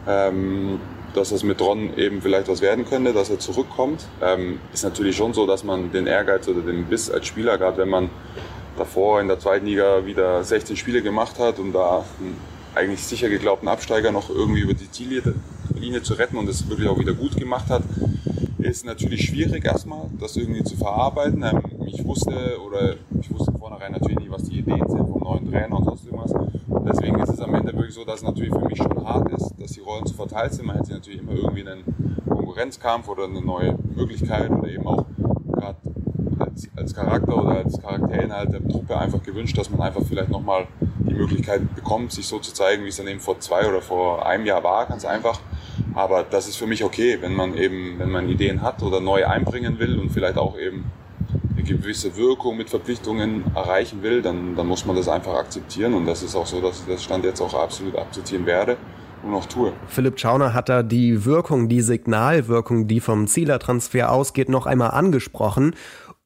[0.07, 0.79] Ähm,
[1.13, 4.07] dass es mit Ron eben vielleicht was werden könnte, dass er zurückkommt.
[4.21, 7.77] Ähm, ist natürlich schon so, dass man den Ehrgeiz oder den Biss als Spieler, gerade
[7.77, 8.09] wenn man
[8.77, 12.37] davor in der zweiten Liga wieder 16 Spiele gemacht hat und da einen
[12.75, 16.99] eigentlich sicher geglaubten Absteiger noch irgendwie über die Ziellinie zu retten und es wirklich auch
[16.99, 17.83] wieder gut gemacht hat,
[18.59, 21.43] ist natürlich schwierig erstmal, das irgendwie zu verarbeiten.
[21.43, 25.49] Ähm, ich wusste oder ich wusste vornherein natürlich nicht, was die Ideen sind vom neuen
[25.49, 26.33] Trainer und sonst irgendwas.
[26.85, 29.53] Deswegen ist es am Ende wirklich so, dass es natürlich für mich schon hart ist,
[29.59, 30.65] dass die Rollen zu verteilt sind.
[30.65, 31.83] Man hätte natürlich immer irgendwie einen
[32.27, 35.05] Konkurrenzkampf oder eine neue Möglichkeit oder eben auch
[36.57, 40.67] als, als Charakter oder als Charakterinhalt der Truppe einfach gewünscht, dass man einfach vielleicht nochmal
[40.99, 44.25] die Möglichkeit bekommt, sich so zu zeigen, wie es dann eben vor zwei oder vor
[44.25, 45.39] einem Jahr war, ganz einfach.
[45.93, 49.25] Aber das ist für mich okay, wenn man eben, wenn man Ideen hat oder neu
[49.25, 50.85] einbringen will und vielleicht auch eben
[51.55, 55.93] eine gewisse Wirkung mit Verpflichtungen erreichen will, dann, dann muss man das einfach akzeptieren.
[55.93, 58.77] Und das ist auch so, dass ich das Stand jetzt auch absolut akzeptieren werde
[59.23, 59.73] und tue.
[59.87, 65.75] Philipp Schauner hat da die Wirkung, die Signalwirkung, die vom Zielertransfer ausgeht, noch einmal angesprochen.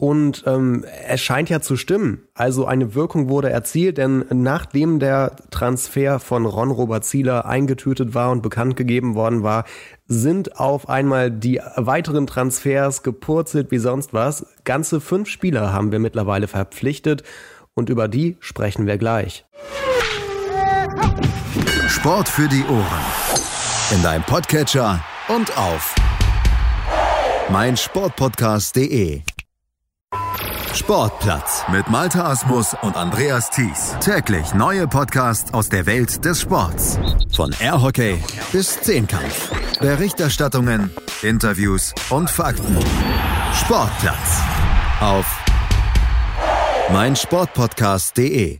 [0.01, 2.23] Und ähm, es scheint ja zu stimmen.
[2.33, 8.31] Also eine Wirkung wurde erzielt, denn nachdem der Transfer von Ron Robert Zieler eingetütet war
[8.31, 9.63] und bekannt gegeben worden war,
[10.07, 14.47] sind auf einmal die weiteren Transfers gepurzelt wie sonst was.
[14.63, 17.21] Ganze fünf Spieler haben wir mittlerweile verpflichtet
[17.75, 19.45] und über die sprechen wir gleich.
[21.87, 23.05] Sport für die Ohren.
[23.95, 25.93] In deinem Podcatcher und auf
[27.51, 29.21] meinsportpodcast.de.
[30.73, 33.95] Sportplatz mit Malta Asmus und Andreas Thies.
[33.99, 36.97] Täglich neue Podcasts aus der Welt des Sports.
[37.35, 38.17] Von Airhockey
[38.53, 39.51] bis Zehnkampf.
[39.79, 40.89] Berichterstattungen,
[41.23, 42.77] Interviews und Fakten.
[43.53, 44.41] Sportplatz
[45.01, 45.25] auf
[46.93, 48.59] meinsportpodcast.de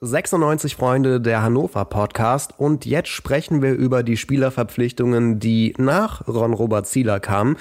[0.00, 6.88] 96 Freunde der Hannover Podcast und jetzt sprechen wir über die Spielerverpflichtungen, die nach Ron-Robert
[6.88, 7.56] Zieler kamen.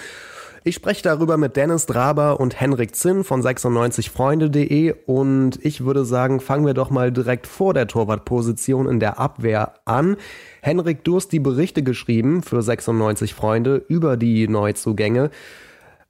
[0.64, 6.40] Ich spreche darüber mit Dennis Draber und Henrik Zinn von 96freunde.de und ich würde sagen,
[6.40, 10.18] fangen wir doch mal direkt vor der Torwartposition in der Abwehr an.
[10.62, 15.32] Henrik, du hast die Berichte geschrieben für 96 Freunde über die Neuzugänge.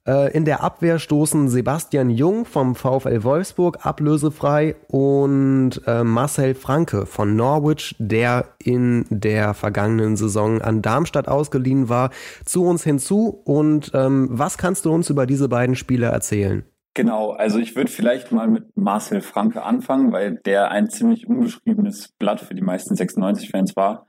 [0.06, 7.06] Äh, in der Abwehr stoßen Sebastian Jung vom VfL Wolfsburg ablösefrei und äh, Marcel Franke
[7.06, 12.10] von Norwich, der in der vergangenen Saison an Darmstadt ausgeliehen war,
[12.44, 13.40] zu uns hinzu.
[13.44, 16.64] Und ähm, was kannst du uns über diese beiden Spieler erzählen?
[16.94, 22.08] Genau, also ich würde vielleicht mal mit Marcel Franke anfangen, weil der ein ziemlich unbeschriebenes
[22.18, 24.06] Blatt für die meisten 96-Fans war.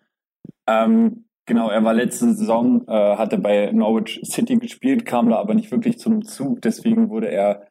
[0.68, 5.54] Ähm, Genau, er war letzte Saison, äh, hatte bei Norwich City gespielt, kam da aber
[5.54, 6.62] nicht wirklich zum Zug.
[6.62, 7.68] Deswegen wurde er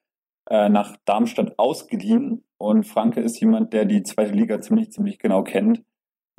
[0.51, 2.45] äh, nach Darmstadt ausgeliehen.
[2.59, 5.83] Und Franke ist jemand, der die zweite Liga ziemlich, ziemlich genau kennt.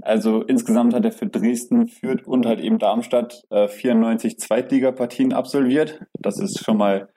[0.01, 6.01] Also insgesamt hat er für Dresden, Fürth und halt eben Darmstadt äh, 94 Zweitligapartien absolviert.
[6.19, 7.09] Das ist schon mal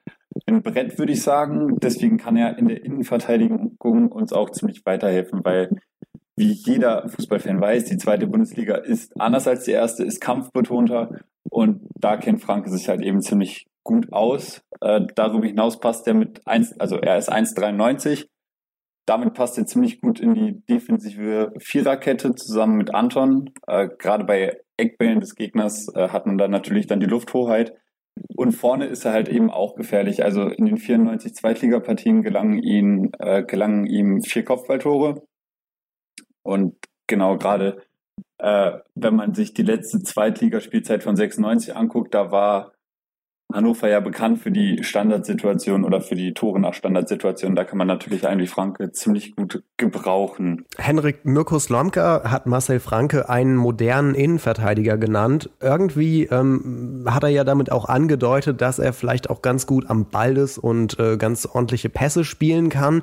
[0.46, 1.78] ein Brett, würde ich sagen.
[1.80, 5.70] Deswegen kann er in der Innenverteidigung uns auch ziemlich weiterhelfen, weil
[6.36, 11.20] wie jeder Fußballfan weiß, die zweite Bundesliga ist anders als die erste, ist kampfbetonter
[11.50, 14.62] und da kennt Franke sich halt eben ziemlich gut aus.
[14.80, 18.26] Äh, darüber hinaus passt er mit 1, also er ist 1,93.
[19.06, 23.50] Damit passt er ziemlich gut in die defensive Viererkette zusammen mit Anton.
[23.66, 27.72] Äh, Gerade bei Eckbällen des Gegners äh, hat man dann natürlich dann die Lufthoheit.
[28.34, 30.24] Und vorne ist er halt eben auch gefährlich.
[30.24, 35.22] Also in den 94 Zweitligapartien gelangen, ihn, äh, gelangen ihm vier Kopfballtore.
[36.46, 37.82] Und genau gerade,
[38.38, 42.72] äh, wenn man sich die letzte Zweitligaspielzeit von 96 anguckt, da war
[43.52, 47.54] Hannover ja bekannt für die Standardsituation oder für die Tore nach Standardsituation.
[47.54, 50.64] Da kann man natürlich eigentlich Franke ziemlich gut gebrauchen.
[50.78, 55.48] Henrik Mirko Slomka hat Marcel Franke einen modernen Innenverteidiger genannt.
[55.60, 60.06] Irgendwie ähm, hat er ja damit auch angedeutet, dass er vielleicht auch ganz gut am
[60.06, 63.02] Ball ist und äh, ganz ordentliche Pässe spielen kann.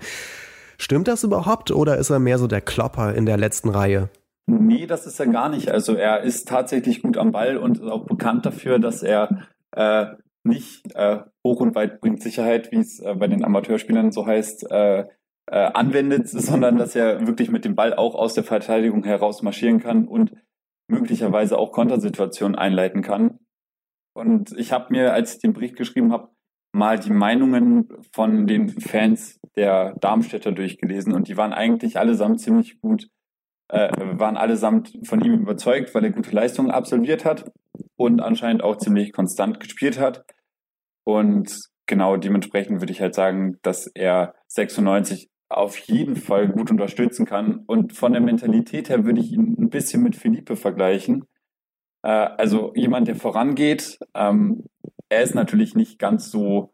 [0.78, 4.10] Stimmt das überhaupt oder ist er mehr so der Klopper in der letzten Reihe?
[4.46, 5.70] Nee, das ist er gar nicht.
[5.72, 10.08] Also er ist tatsächlich gut am Ball und ist auch bekannt dafür, dass er äh,
[10.44, 14.70] nicht äh, hoch und weit bringt Sicherheit, wie es äh, bei den Amateurspielern so heißt,
[14.70, 15.06] äh,
[15.48, 19.80] äh, anwendet, sondern dass er wirklich mit dem Ball auch aus der Verteidigung heraus marschieren
[19.80, 20.34] kann und
[20.88, 23.40] möglicherweise auch Kontersituationen einleiten kann.
[24.14, 26.30] Und ich habe mir, als ich den Bericht geschrieben habe,
[26.74, 32.82] mal die Meinungen von den Fans der Darmstädter durchgelesen und die waren eigentlich allesamt ziemlich
[32.82, 33.10] gut,
[33.70, 37.52] äh, waren allesamt von ihm überzeugt, weil er gute Leistungen absolviert hat
[37.96, 40.26] und anscheinend auch ziemlich konstant gespielt hat.
[41.06, 47.26] Und genau dementsprechend würde ich halt sagen, dass er 96 auf jeden Fall gut unterstützen
[47.26, 47.64] kann.
[47.68, 51.26] Und von der Mentalität her würde ich ihn ein bisschen mit Philippe vergleichen.
[52.02, 54.64] Äh, also jemand, der vorangeht, ähm,
[55.14, 56.74] er ist natürlich nicht ganz so,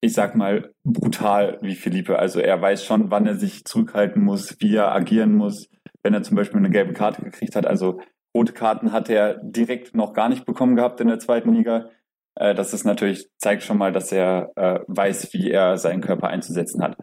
[0.00, 2.18] ich sag mal, brutal wie Philippe.
[2.18, 5.68] Also er weiß schon, wann er sich zurückhalten muss, wie er agieren muss,
[6.02, 7.66] wenn er zum Beispiel eine gelbe Karte gekriegt hat.
[7.66, 8.00] Also
[8.36, 11.90] rote Karten hat er direkt noch gar nicht bekommen gehabt in der zweiten Liga.
[12.34, 16.28] Äh, das ist natürlich, zeigt schon mal, dass er äh, weiß, wie er seinen Körper
[16.28, 16.96] einzusetzen hat.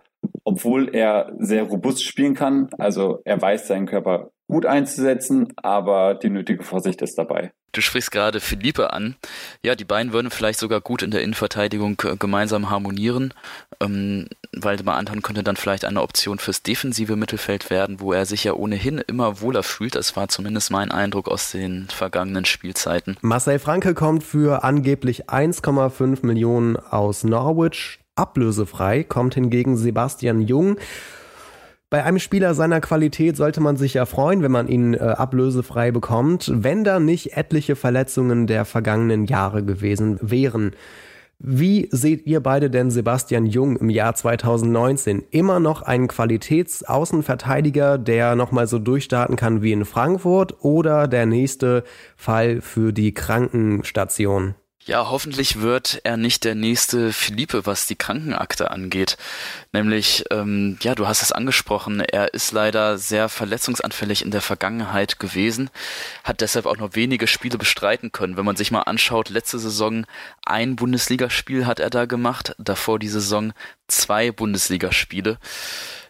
[0.43, 6.29] Obwohl er sehr robust spielen kann, also er weiß seinen Körper gut einzusetzen, aber die
[6.29, 7.51] nötige Vorsicht ist dabei.
[7.73, 9.17] Du sprichst gerade Philippe an.
[9.62, 13.33] Ja, die beiden würden vielleicht sogar gut in der Innenverteidigung äh, gemeinsam harmonieren.
[13.79, 18.45] Ähm, Waldemar Anton könnte dann vielleicht eine Option fürs defensive Mittelfeld werden, wo er sich
[18.45, 19.95] ja ohnehin immer wohler fühlt.
[19.95, 23.17] Das war zumindest mein Eindruck aus den vergangenen Spielzeiten.
[23.21, 27.99] Marcel Franke kommt für angeblich 1,5 Millionen aus Norwich.
[28.15, 30.77] Ablösefrei kommt hingegen Sebastian Jung
[31.89, 35.91] bei einem Spieler seiner Qualität sollte man sich ja freuen, wenn man ihn äh, ablösefrei
[35.91, 40.71] bekommt, wenn da nicht etliche Verletzungen der vergangenen Jahre gewesen wären.
[41.39, 45.23] Wie seht ihr beide denn Sebastian Jung im Jahr 2019?
[45.30, 51.84] Immer noch ein Qualitätsaußenverteidiger, der nochmal so durchstarten kann wie in Frankfurt oder der nächste
[52.15, 54.56] Fall für die Krankenstation?
[54.88, 59.17] Ja, hoffentlich wird er nicht der nächste Philippe, was die Krankenakte angeht.
[59.73, 65.19] Nämlich, ähm, ja, du hast es angesprochen, er ist leider sehr verletzungsanfällig in der Vergangenheit
[65.19, 65.69] gewesen,
[66.23, 68.38] hat deshalb auch noch wenige Spiele bestreiten können.
[68.38, 70.06] Wenn man sich mal anschaut, letzte Saison
[70.45, 73.52] ein Bundesligaspiel hat er da gemacht, davor die Saison
[73.89, 75.38] zwei Bundesligaspiele.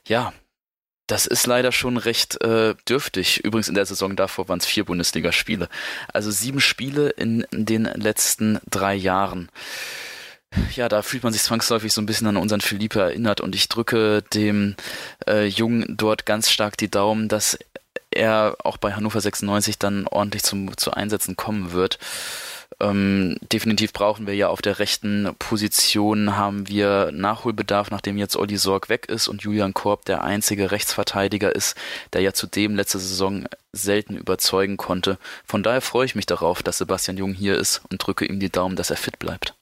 [0.07, 0.33] Ja,
[1.07, 3.43] das ist leider schon recht äh, dürftig.
[3.43, 5.69] Übrigens in der Saison davor waren es vier Bundesligaspiele.
[6.13, 9.49] Also sieben Spiele in, den letzten drei Jahren.
[10.75, 13.69] Ja, da fühlt man sich zwangsläufig so ein bisschen an unseren Philippe erinnert und ich
[13.69, 14.75] drücke dem
[15.27, 17.57] äh, Jungen dort ganz stark die Daumen, dass
[18.11, 21.99] er auch bei Hannover 96 dann ordentlich zum, zu Einsätzen kommen wird.
[22.79, 28.57] Ähm, definitiv brauchen wir ja auf der rechten Position haben wir Nachholbedarf, nachdem jetzt Olli
[28.57, 31.75] Sorg weg ist und Julian Korb der einzige Rechtsverteidiger ist,
[32.13, 35.17] der ja zudem letzte Saison selten überzeugen konnte.
[35.43, 38.51] Von daher freue ich mich darauf, dass Sebastian Jung hier ist und drücke ihm die
[38.51, 39.55] Daumen, dass er fit bleibt.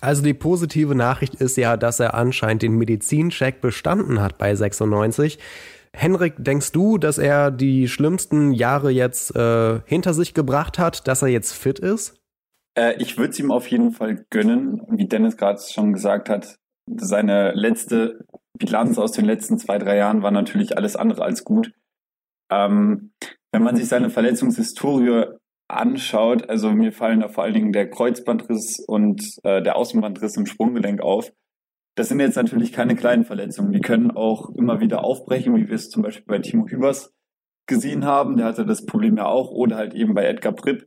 [0.00, 5.38] Also die positive Nachricht ist ja, dass er anscheinend den Medizincheck bestanden hat bei 96.
[5.92, 11.22] Henrik, denkst du, dass er die schlimmsten Jahre jetzt äh, hinter sich gebracht hat, dass
[11.22, 12.20] er jetzt fit ist?
[12.76, 16.58] Äh, ich würde es ihm auf jeden Fall gönnen, wie Dennis gerade schon gesagt hat.
[16.88, 18.24] Seine letzte
[18.58, 21.72] Bilanz aus den letzten zwei, drei Jahren war natürlich alles andere als gut.
[22.50, 23.12] Ähm,
[23.52, 25.24] wenn man sich seine Verletzungshistorie
[25.68, 30.46] anschaut, also mir fallen da vor allen Dingen der Kreuzbandriss und äh, der Außenbandriss im
[30.46, 31.32] Sprunggelenk auf.
[31.96, 33.72] Das sind jetzt natürlich keine kleinen Verletzungen.
[33.72, 37.14] Die können auch immer wieder aufbrechen, wie wir es zum Beispiel bei Timo Hübers
[37.66, 38.36] gesehen haben.
[38.36, 39.50] Der hatte das Problem ja auch.
[39.50, 40.86] Oder halt eben bei Edgar Pripp.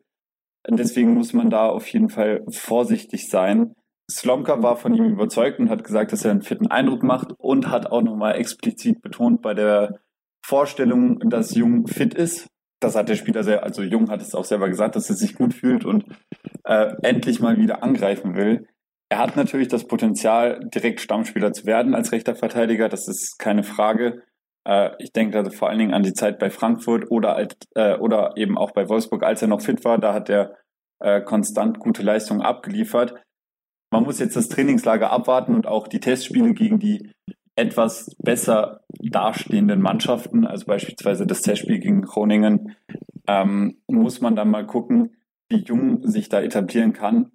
[0.68, 3.74] Deswegen muss man da auf jeden Fall vorsichtig sein.
[4.10, 7.70] Slomka war von ihm überzeugt und hat gesagt, dass er einen fitten Eindruck macht und
[7.70, 10.00] hat auch nochmal explizit betont bei der
[10.44, 12.48] Vorstellung, dass Jung fit ist.
[12.82, 15.36] Das hat der Spieler sehr, also Jung hat es auch selber gesagt, dass er sich
[15.36, 16.06] gut fühlt und
[16.64, 18.68] äh, endlich mal wieder angreifen will.
[19.10, 23.64] Er hat natürlich das Potenzial, direkt Stammspieler zu werden als rechter Verteidiger, das ist keine
[23.64, 24.24] Frage.
[24.68, 27.96] Äh, ich denke also vor allen Dingen an die Zeit bei Frankfurt oder, als, äh,
[27.98, 29.98] oder eben auch bei Wolfsburg, als er noch fit war.
[29.98, 30.56] Da hat er
[31.00, 33.16] äh, konstant gute Leistungen abgeliefert.
[33.92, 37.12] Man muss jetzt das Trainingslager abwarten und auch die Testspiele gegen die
[37.56, 42.76] etwas besser dastehenden Mannschaften, also beispielsweise das Testspiel gegen Groningen,
[43.28, 45.18] ähm, muss man dann mal gucken,
[45.50, 47.32] wie Jung sich da etablieren kann.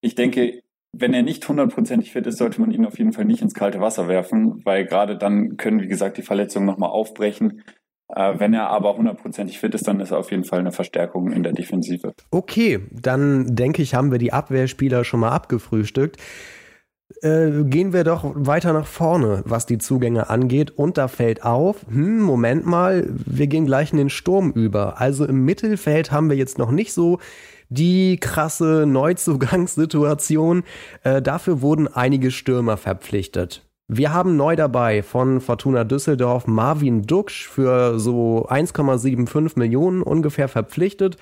[0.00, 3.42] Ich denke, wenn er nicht hundertprozentig fit ist, sollte man ihn auf jeden Fall nicht
[3.42, 7.62] ins kalte Wasser werfen, weil gerade dann können, wie gesagt, die Verletzungen nochmal aufbrechen.
[8.08, 11.30] Äh, wenn er aber hundertprozentig fit ist, dann ist er auf jeden Fall eine Verstärkung
[11.30, 12.12] in der Defensive.
[12.30, 16.16] Okay, dann denke ich, haben wir die Abwehrspieler schon mal abgefrühstückt.
[17.22, 20.70] Äh, gehen wir doch weiter nach vorne, was die Zugänge angeht.
[20.72, 25.00] Und da fällt auf, hm, Moment mal, wir gehen gleich in den Sturm über.
[25.00, 27.18] Also im Mittelfeld haben wir jetzt noch nicht so
[27.70, 30.64] die krasse Neuzugangssituation.
[31.02, 33.62] Äh, dafür wurden einige Stürmer verpflichtet.
[33.92, 41.16] Wir haben neu dabei von Fortuna Düsseldorf Marvin Duksch für so 1,75 Millionen ungefähr verpflichtet.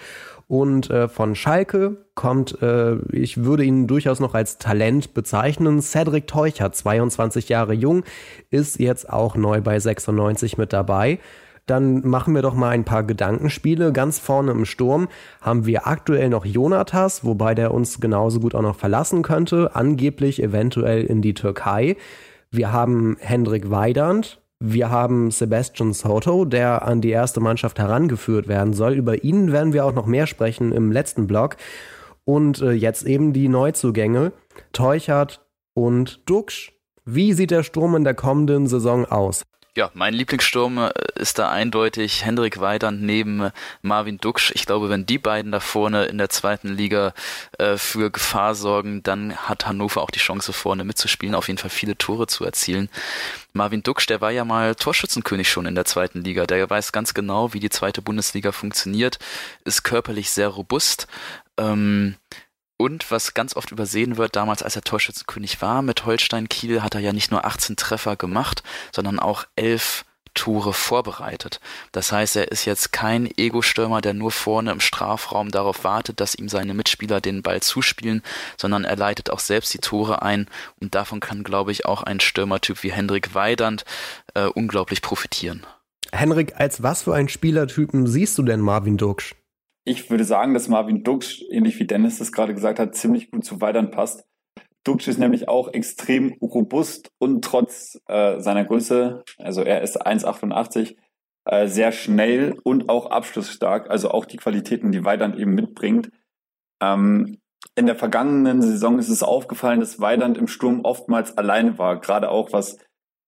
[0.48, 6.26] Und äh, von Schalke kommt, äh, ich würde ihn durchaus noch als Talent bezeichnen, Cedric
[6.26, 8.04] Teucher, 22 Jahre jung,
[8.50, 11.20] ist jetzt auch neu bei 96 mit dabei.
[11.68, 13.92] Dann machen wir doch mal ein paar Gedankenspiele.
[13.92, 15.08] Ganz vorne im Sturm
[15.42, 20.42] haben wir aktuell noch Jonatas, wobei der uns genauso gut auch noch verlassen könnte, angeblich
[20.42, 21.96] eventuell in die Türkei.
[22.50, 28.72] Wir haben Hendrik Weidand, wir haben Sebastian Soto, der an die erste Mannschaft herangeführt werden
[28.72, 28.94] soll.
[28.94, 31.56] Über ihn werden wir auch noch mehr sprechen im letzten Blog.
[32.24, 34.32] Und äh, jetzt eben die Neuzugänge,
[34.72, 36.72] Teuchert und Duxch.
[37.04, 39.44] Wie sieht der Sturm in der kommenden Saison aus?
[39.78, 44.50] Ja, mein Lieblingssturm äh, ist da eindeutig Hendrik Weidand neben äh, Marvin Duksch.
[44.56, 47.14] Ich glaube, wenn die beiden da vorne in der zweiten Liga
[47.58, 51.70] äh, für Gefahr sorgen, dann hat Hannover auch die Chance vorne mitzuspielen, auf jeden Fall
[51.70, 52.90] viele Tore zu erzielen.
[53.52, 56.44] Marvin Duksch, der war ja mal Torschützenkönig schon in der zweiten Liga.
[56.44, 59.20] Der weiß ganz genau, wie die zweite Bundesliga funktioniert,
[59.64, 61.06] ist körperlich sehr robust.
[61.56, 62.16] Ähm,
[62.78, 66.94] und was ganz oft übersehen wird, damals als er Torschützenkönig war mit Holstein Kiel, hat
[66.94, 68.62] er ja nicht nur 18 Treffer gemacht,
[68.92, 71.60] sondern auch 11 Tore vorbereitet.
[71.90, 76.36] Das heißt, er ist jetzt kein Ego-Stürmer, der nur vorne im Strafraum darauf wartet, dass
[76.36, 78.22] ihm seine Mitspieler den Ball zuspielen,
[78.56, 80.46] sondern er leitet auch selbst die Tore ein
[80.80, 83.84] und davon kann, glaube ich, auch ein Stürmertyp wie Hendrik Weidand
[84.34, 85.66] äh, unglaublich profitieren.
[86.12, 89.34] Henrik, als was für einen Spielertypen siehst du denn Marvin Duksch?
[89.88, 93.46] Ich würde sagen, dass Marvin Dux, ähnlich wie Dennis das gerade gesagt hat, ziemlich gut
[93.46, 94.26] zu Weidern passt.
[94.84, 100.94] Dux ist nämlich auch extrem robust und trotz äh, seiner Größe, also er ist 1,88,
[101.46, 106.10] äh, sehr schnell und auch abschlussstark, also auch die Qualitäten, die Weidand eben mitbringt.
[106.82, 107.38] Ähm,
[107.74, 112.28] in der vergangenen Saison ist es aufgefallen, dass Weidand im Sturm oftmals alleine war, gerade
[112.28, 112.76] auch was,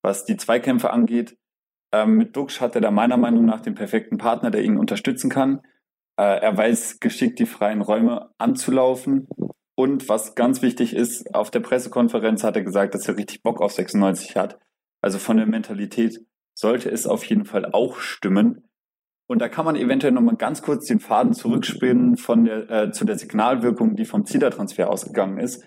[0.02, 1.38] was die Zweikämpfe angeht.
[1.90, 5.30] Ähm, mit Duxch hat er da meiner Meinung nach den perfekten Partner, der ihn unterstützen
[5.30, 5.62] kann.
[6.20, 9.26] Äh, er weiß geschickt, die freien Räume anzulaufen.
[9.74, 13.62] Und was ganz wichtig ist, auf der Pressekonferenz hat er gesagt, dass er richtig Bock
[13.62, 14.58] auf 96 hat.
[15.00, 16.20] Also von der Mentalität
[16.52, 18.68] sollte es auf jeden Fall auch stimmen.
[19.28, 23.06] Und da kann man eventuell nochmal ganz kurz den Faden zurückspinnen von der, äh, zu
[23.06, 25.64] der Signalwirkung, die vom Zielertransfer ausgegangen ist.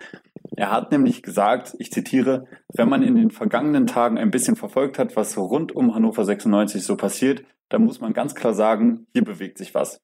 [0.56, 5.00] Er hat nämlich gesagt, ich zitiere, wenn man in den vergangenen Tagen ein bisschen verfolgt
[5.00, 9.24] hat, was rund um Hannover 96 so passiert, dann muss man ganz klar sagen, hier
[9.24, 10.00] bewegt sich was.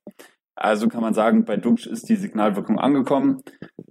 [0.60, 3.42] Also kann man sagen, bei Dux ist die Signalwirkung angekommen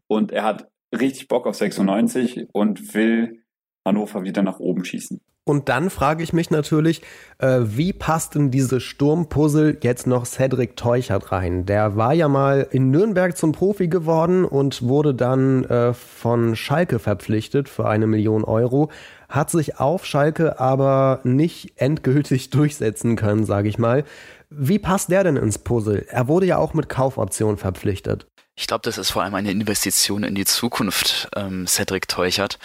[0.07, 3.43] und er hat richtig Bock auf 96 und will
[3.87, 5.19] Hannover wieder nach oben schießen.
[5.49, 7.01] Und dann frage ich mich natürlich,
[7.39, 11.65] äh, wie passt in diese Sturmpuzzle jetzt noch Cedric Teuchert rein?
[11.65, 16.99] Der war ja mal in Nürnberg zum Profi geworden und wurde dann äh, von Schalke
[16.99, 18.91] verpflichtet für eine Million Euro,
[19.31, 24.05] hat sich auf Schalke aber nicht endgültig durchsetzen können, sage ich mal.
[24.51, 26.07] Wie passt der denn ins Puzzle?
[26.09, 28.27] Er wurde ja auch mit Kaufoption verpflichtet.
[28.57, 32.59] Ich glaube, das ist vor allem eine Investition in die Zukunft, ähm, Cedric Teuchert.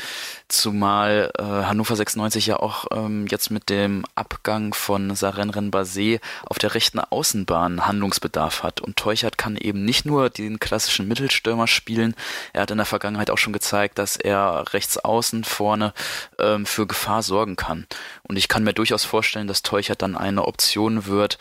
[0.54, 6.60] Zumal äh, Hannover 96 ja auch ähm, jetzt mit dem Abgang von Saren Renbase auf
[6.60, 8.80] der rechten Außenbahn Handlungsbedarf hat.
[8.80, 12.14] Und Teuchert kann eben nicht nur den klassischen Mittelstürmer spielen,
[12.54, 15.91] er hat in der Vergangenheit auch schon gezeigt, dass er rechts außen vorne
[16.38, 17.88] ähm, für Gefahr sorgen kann.
[18.22, 21.39] Und ich kann mir durchaus vorstellen, dass Teuchert dann eine Option wird,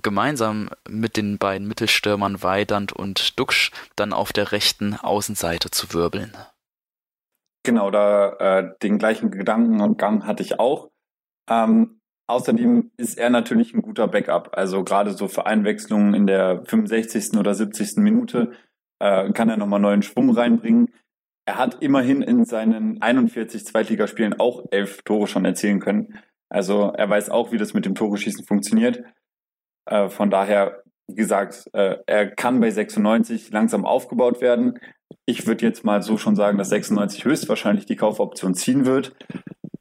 [0.00, 6.32] gemeinsam mit den beiden Mittelstürmern Weidand und Duxch dann auf der rechten Außenseite zu wirbeln.
[7.64, 10.90] Genau, da äh, den gleichen Gedanken und Gang hatte ich auch.
[11.48, 14.50] Ähm, außerdem ist er natürlich ein guter Backup.
[14.56, 17.38] Also gerade so für Einwechslungen in der 65.
[17.38, 17.96] oder 70.
[17.98, 18.52] Minute
[18.98, 20.88] äh, kann er nochmal neuen Schwung reinbringen.
[21.44, 26.18] Er hat immerhin in seinen 41 Zweitligaspielen auch elf Tore schon erzielen können.
[26.48, 29.02] Also er weiß auch, wie das mit dem Tore-Schießen funktioniert.
[29.86, 34.78] Äh, von daher, wie gesagt, äh, er kann bei 96 langsam aufgebaut werden.
[35.26, 39.14] Ich würde jetzt mal so schon sagen, dass 96 höchstwahrscheinlich die Kaufoption ziehen wird.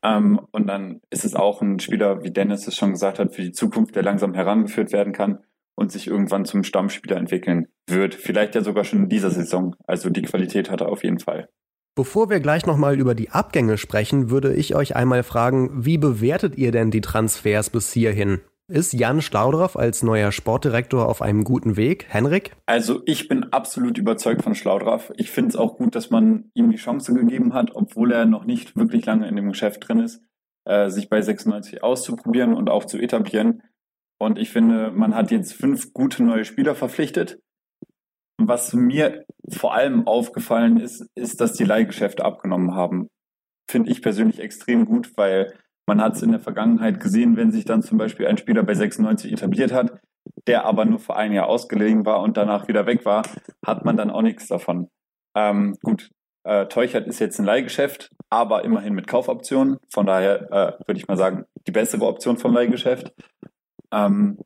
[0.04, 3.44] Ähm, und dann ist es auch ein Spieler, wie Dennis es schon gesagt hat, für
[3.44, 5.40] die Zukunft, der langsam herangeführt werden kann
[5.76, 8.16] und sich irgendwann zum Stammspieler entwickeln wird.
[8.16, 9.76] Vielleicht ja sogar schon in dieser Saison.
[9.86, 11.50] Also die Qualität hat er auf jeden Fall.
[11.94, 16.58] Bevor wir gleich nochmal über die Abgänge sprechen, würde ich euch einmal fragen, wie bewertet
[16.58, 18.40] ihr denn die Transfers bis hierhin?
[18.72, 22.06] Ist Jan Schlaudorff als neuer Sportdirektor auf einem guten Weg?
[22.08, 22.56] Henrik?
[22.68, 25.12] Also ich bin absolut überzeugt von Schlaudorff.
[25.18, 28.46] Ich finde es auch gut, dass man ihm die Chance gegeben hat, obwohl er noch
[28.46, 30.24] nicht wirklich lange in dem Geschäft drin ist,
[30.64, 33.62] äh, sich bei 96 auszuprobieren und auch zu etablieren.
[34.18, 37.42] Und ich finde, man hat jetzt fünf gute neue Spieler verpflichtet.
[38.38, 43.10] Was mir vor allem aufgefallen ist, ist, dass die Leihgeschäfte abgenommen haben.
[43.70, 45.54] Finde ich persönlich extrem gut, weil
[45.88, 48.74] man hat es in der Vergangenheit gesehen, wenn sich dann zum Beispiel ein Spieler bei
[48.74, 50.00] 96 etabliert hat,
[50.48, 53.24] der aber nur für ein Jahr ausgelegen war und danach wieder weg war,
[53.66, 54.90] hat man dann auch nichts davon.
[55.36, 56.10] Ähm, gut,
[56.44, 59.78] äh, Teuchert ist jetzt ein Leihgeschäft, aber immerhin mit Kaufoptionen.
[59.92, 63.14] Von daher äh, würde ich mal sagen, die bessere Option vom Leihgeschäft.
[63.92, 64.40] Ähm,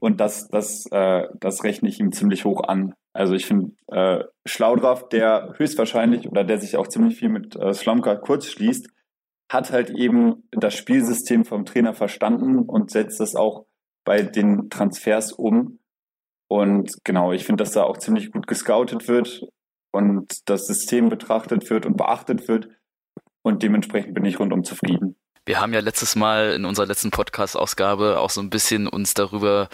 [0.00, 2.94] und das, das, äh, das rechne ich ihm ziemlich hoch an.
[3.12, 7.72] Also ich finde äh, Schlaudraff, der höchstwahrscheinlich oder der sich auch ziemlich viel mit äh,
[7.74, 8.88] Slomka kurz schließt,
[9.52, 13.66] hat halt eben das Spielsystem vom Trainer verstanden und setzt das auch
[14.04, 15.78] bei den Transfers um.
[16.48, 19.42] Und genau, ich finde, dass da auch ziemlich gut gescoutet wird
[19.92, 22.68] und das System betrachtet wird und beachtet wird.
[23.42, 25.16] Und dementsprechend bin ich rundum zufrieden.
[25.44, 29.68] Wir haben ja letztes Mal in unserer letzten Podcast-Ausgabe auch so ein bisschen uns darüber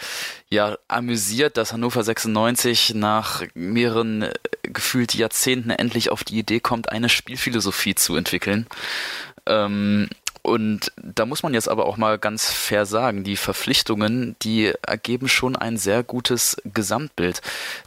[0.49, 4.31] ja amüsiert, dass Hannover 96 nach mehreren äh,
[4.63, 8.65] gefühlt Jahrzehnten endlich auf die Idee kommt, eine Spielphilosophie zu entwickeln.
[9.49, 10.07] Ähm,
[10.41, 15.27] und da muss man jetzt aber auch mal ganz fair sagen, die Verpflichtungen, die ergeben
[15.27, 17.41] schon ein sehr gutes Gesamtbild.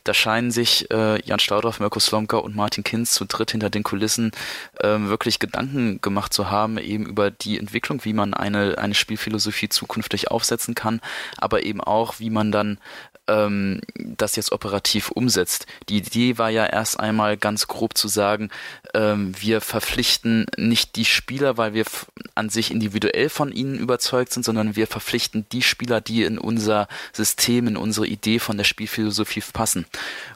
[0.04, 3.82] Da scheinen sich äh, Jan Staudorf, Mirko Slomka und Martin Kinz zu dritt hinter den
[3.82, 4.32] Kulissen
[4.80, 9.70] äh, wirklich Gedanken gemacht zu haben, eben über die Entwicklung, wie man eine, eine Spielphilosophie
[9.70, 11.00] zukünftig aufsetzen kann,
[11.38, 12.78] aber eben auch, wie man dann
[13.28, 15.66] ähm, das jetzt operativ umsetzt.
[15.88, 18.50] Die Idee war ja erst einmal ganz grob zu sagen,
[18.94, 21.84] ähm, wir verpflichten nicht die Spieler, weil wir
[22.34, 26.88] an sich individuell von ihnen überzeugt sind, sondern wir verpflichten die Spieler, die in unser
[27.12, 29.86] System, in unsere Idee von der Spielphilosophie passen.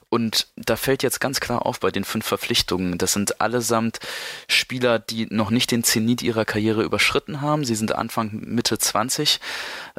[0.08, 2.96] Und da fällt jetzt ganz klar auf bei den fünf Verpflichtungen.
[2.96, 3.98] Das sind allesamt
[4.46, 7.64] Spieler, die noch nicht den Zenit ihrer Karriere überschritten haben.
[7.64, 9.40] Sie sind Anfang, Mitte 20.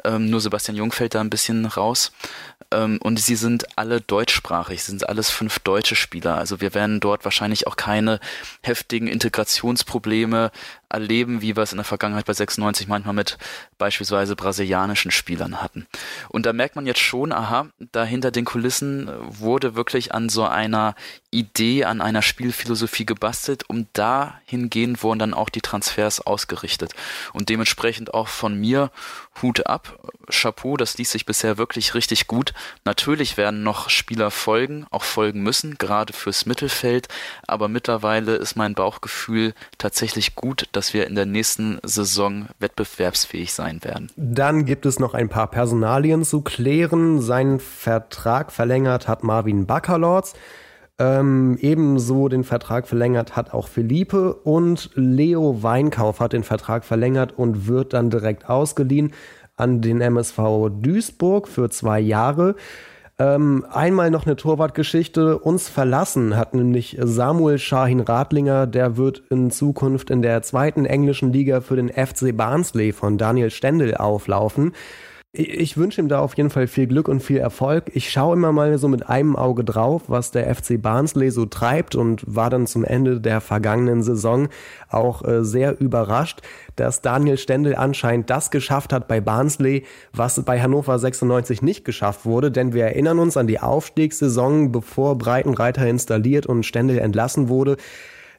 [0.04, 2.10] Ähm, nur Sebastian Jung fällt da ein bisschen raus.
[2.72, 4.82] Ähm, und sie sind alle deutschsprachig.
[4.82, 6.36] Sie sind alles fünf deutsche Spieler.
[6.36, 8.20] Also wir werden dort wahrscheinlich auch keine
[8.62, 10.50] heftigen Integrationsprobleme
[10.90, 13.38] erleben, wie wir es in der Vergangenheit bei 96 manchmal mit
[13.76, 15.86] beispielsweise brasilianischen Spielern hatten.
[16.28, 20.44] Und da merkt man jetzt schon, aha, da hinter den Kulissen wurde wirklich an so
[20.44, 20.94] einer
[21.30, 26.94] Idee, an einer Spielphilosophie gebastelt, um dahingehend wurden dann auch die Transfers ausgerichtet.
[27.34, 28.90] Und dementsprechend auch von mir
[29.42, 29.98] Hut ab,
[30.30, 32.54] Chapeau, das liest sich bisher wirklich richtig gut.
[32.84, 37.08] Natürlich werden noch Spieler folgen, auch folgen müssen, gerade fürs Mittelfeld,
[37.46, 43.82] aber mittlerweile ist mein Bauchgefühl tatsächlich gut, dass wir in der nächsten Saison wettbewerbsfähig sein
[43.82, 44.12] werden.
[44.16, 47.20] Dann gibt es noch ein paar Personalien zu klären.
[47.20, 50.34] Seinen Vertrag verlängert hat Marvin Baccalords.
[51.00, 57.36] Ähm, ebenso den Vertrag verlängert hat auch Philippe und Leo Weinkauf hat den Vertrag verlängert
[57.36, 59.12] und wird dann direkt ausgeliehen
[59.56, 60.38] an den MSV
[60.80, 62.54] Duisburg für zwei Jahre.
[63.20, 65.38] Ähm, einmal noch eine Torwartgeschichte.
[65.38, 68.68] Uns verlassen hat nämlich Samuel Shahin Radlinger.
[68.68, 73.50] Der wird in Zukunft in der zweiten englischen Liga für den FC Barnsley von Daniel
[73.50, 74.72] Stendel auflaufen
[75.32, 77.90] ich wünsche ihm da auf jeden Fall viel Glück und viel Erfolg.
[77.92, 81.94] Ich schaue immer mal so mit einem Auge drauf, was der FC Barnsley so treibt
[81.94, 84.48] und war dann zum Ende der vergangenen Saison
[84.88, 86.40] auch äh, sehr überrascht,
[86.76, 92.24] dass Daniel Stendel anscheinend das geschafft hat bei Barnsley, was bei Hannover 96 nicht geschafft
[92.24, 97.76] wurde, denn wir erinnern uns an die Aufstiegssaison, bevor Breitenreiter installiert und Stendel entlassen wurde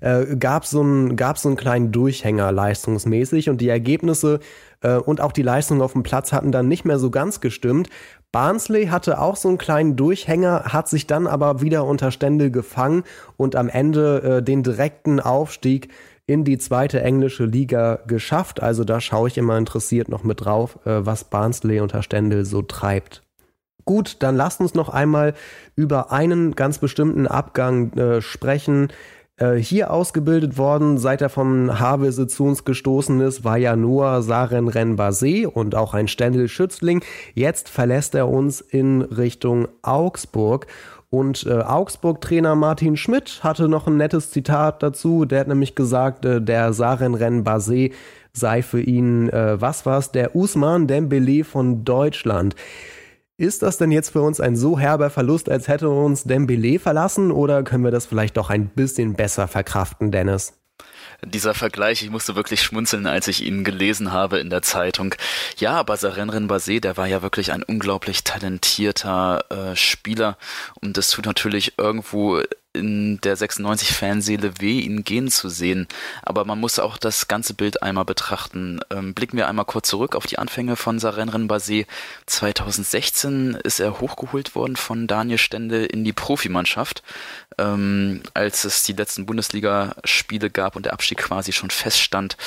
[0.02, 4.40] äh, gab so ein gab so einen kleinen Durchhänger leistungsmäßig und die Ergebnisse
[4.82, 7.90] äh, und auch die Leistung auf dem Platz hatten dann nicht mehr so ganz gestimmt.
[8.32, 13.04] Barnsley hatte auch so einen kleinen Durchhänger, hat sich dann aber wieder unter Stände gefangen
[13.38, 15.90] und am Ende äh, den direkten Aufstieg
[16.28, 18.62] in die zweite englische Liga geschafft.
[18.62, 22.62] Also da schaue ich immer interessiert noch mit drauf, äh, was Barnsley unter Stendel so
[22.62, 23.24] treibt.
[23.84, 25.34] Gut, dann lasst uns noch einmal
[25.76, 28.90] über einen ganz bestimmten Abgang äh, sprechen,
[29.40, 34.22] äh, hier ausgebildet worden, seit er vom Havelse zu uns gestoßen ist, war ja Noah
[34.22, 37.04] Saren Renbase und auch ein Stendel Schützling.
[37.34, 40.68] Jetzt verlässt er uns in Richtung Augsburg.
[41.12, 45.26] Und äh, Augsburg-Trainer Martin Schmidt hatte noch ein nettes Zitat dazu.
[45.26, 47.90] Der hat nämlich gesagt, äh, der Saren Renbase
[48.32, 52.56] sei für ihn, äh, was war's, der Usman Dembele von Deutschland.
[53.40, 57.32] Ist das denn jetzt für uns ein so herber Verlust, als hätte uns Dembele verlassen
[57.32, 60.60] oder können wir das vielleicht doch ein bisschen besser verkraften, Dennis?
[61.26, 65.16] dieser Vergleich, ich musste wirklich schmunzeln, als ich ihn gelesen habe in der Zeitung.
[65.58, 70.38] Ja, aber Sarenren Basé, der war ja wirklich ein unglaublich talentierter äh, Spieler
[70.82, 72.42] und das tut natürlich irgendwo
[72.74, 75.88] in der 96 Fanseele weh, ihn gehen zu sehen.
[76.22, 78.80] Aber man muss auch das ganze Bild einmal betrachten.
[78.92, 81.88] Ähm, blicken wir einmal kurz zurück auf die Anfänge von Sarenren Basé.
[82.28, 87.02] 2016 ist er hochgeholt worden von Daniel Stende in die Profimannschaft,
[87.58, 92.38] ähm, als es die letzten Bundesligaspiele gab und der Abstieg quasi schon feststand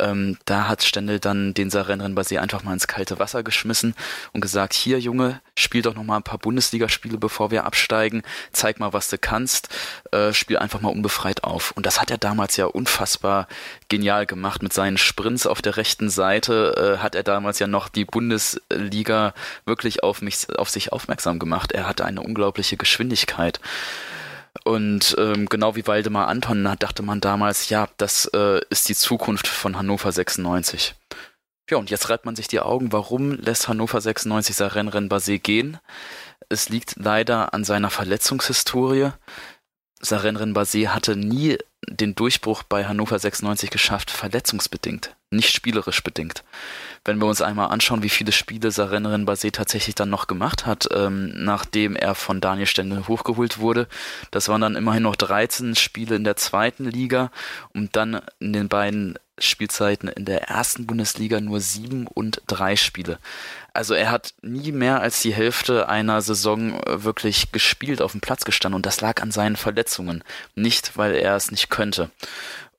[0.00, 3.94] ähm, da hat Stendel dann den Sarenren Basé einfach mal ins kalte Wasser geschmissen
[4.32, 8.22] und gesagt, hier Junge, spiel doch noch mal ein paar Bundesligaspiele, bevor wir absteigen,
[8.52, 9.68] zeig mal, was du kannst,
[10.12, 11.72] äh, spiel einfach mal unbefreit auf.
[11.72, 13.46] Und das hat er damals ja unfassbar
[13.88, 17.88] genial gemacht mit seinen Sprints auf der rechten Seite, äh, hat er damals ja noch
[17.88, 19.34] die Bundesliga
[19.64, 21.72] wirklich auf mich, auf sich aufmerksam gemacht.
[21.72, 23.60] Er hatte eine unglaubliche Geschwindigkeit.
[24.64, 29.46] Und ähm, genau wie Waldemar Anton dachte man damals, ja, das äh, ist die Zukunft
[29.46, 30.94] von Hannover 96.
[31.70, 35.78] Ja, und jetzt reibt man sich die Augen, warum lässt Hannover 96 Saren Basé gehen?
[36.48, 39.12] Es liegt leider an seiner Verletzungshistorie.
[40.00, 46.44] Saren Basé hatte nie den Durchbruch bei Hannover 96 geschafft, verletzungsbedingt, nicht spielerisch bedingt
[47.04, 50.88] wenn wir uns einmal anschauen, wie viele Spiele Sarennerin Basé tatsächlich dann noch gemacht hat,
[50.92, 53.88] ähm, nachdem er von Daniel Stendel hochgeholt wurde,
[54.30, 57.30] das waren dann immerhin noch 13 Spiele in der zweiten Liga
[57.72, 63.18] und dann in den beiden Spielzeiten in der ersten Bundesliga nur sieben und drei Spiele.
[63.72, 68.20] Also er hat nie mehr als die Hälfte einer Saison äh, wirklich gespielt, auf dem
[68.20, 70.22] Platz gestanden und das lag an seinen Verletzungen,
[70.54, 72.10] nicht weil er es nicht könnte.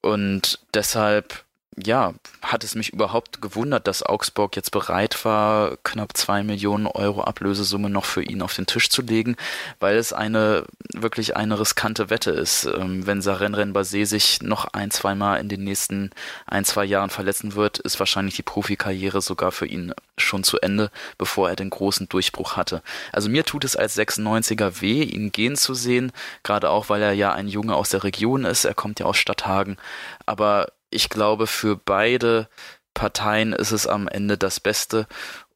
[0.01, 1.43] Und deshalb
[1.77, 7.23] ja, hat es mich überhaupt gewundert, dass Augsburg jetzt bereit war, knapp zwei Millionen Euro
[7.23, 9.37] Ablösesumme noch für ihn auf den Tisch zu legen,
[9.79, 12.65] weil es eine wirklich eine riskante Wette ist.
[12.65, 16.11] Ähm, wenn Saren Basé sich noch ein, zweimal in den nächsten
[16.45, 20.91] ein, zwei Jahren verletzen wird, ist wahrscheinlich die Profikarriere sogar für ihn schon zu Ende,
[21.17, 22.83] bevor er den großen Durchbruch hatte.
[23.13, 26.11] Also mir tut es als 96er weh, ihn gehen zu sehen,
[26.43, 28.65] gerade auch, weil er ja ein Junge aus der Region ist.
[28.65, 29.77] Er kommt ja aus Stadthagen.
[30.25, 32.47] Aber ich glaube, für beide
[32.93, 35.07] Parteien ist es am Ende das Beste.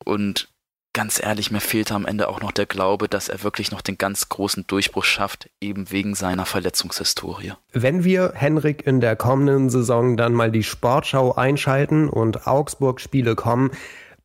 [0.03, 0.47] Und
[0.93, 3.97] ganz ehrlich, mir fehlt am Ende auch noch der Glaube, dass er wirklich noch den
[3.97, 7.53] ganz großen Durchbruch schafft, eben wegen seiner Verletzungshistorie.
[7.73, 13.71] Wenn wir, Henrik, in der kommenden Saison dann mal die Sportschau einschalten und Augsburg-Spiele kommen,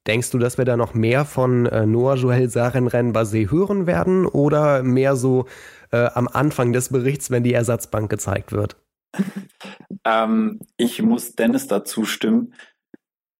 [0.06, 4.24] denkst du, dass wir da noch mehr von äh, Noah Joel Sarenren Basé hören werden
[4.26, 5.46] oder mehr so
[5.90, 8.76] äh, am Anfang des Berichts, wenn die Ersatzbank gezeigt wird?
[10.04, 12.54] Ähm, ich muss Dennis dazu stimmen.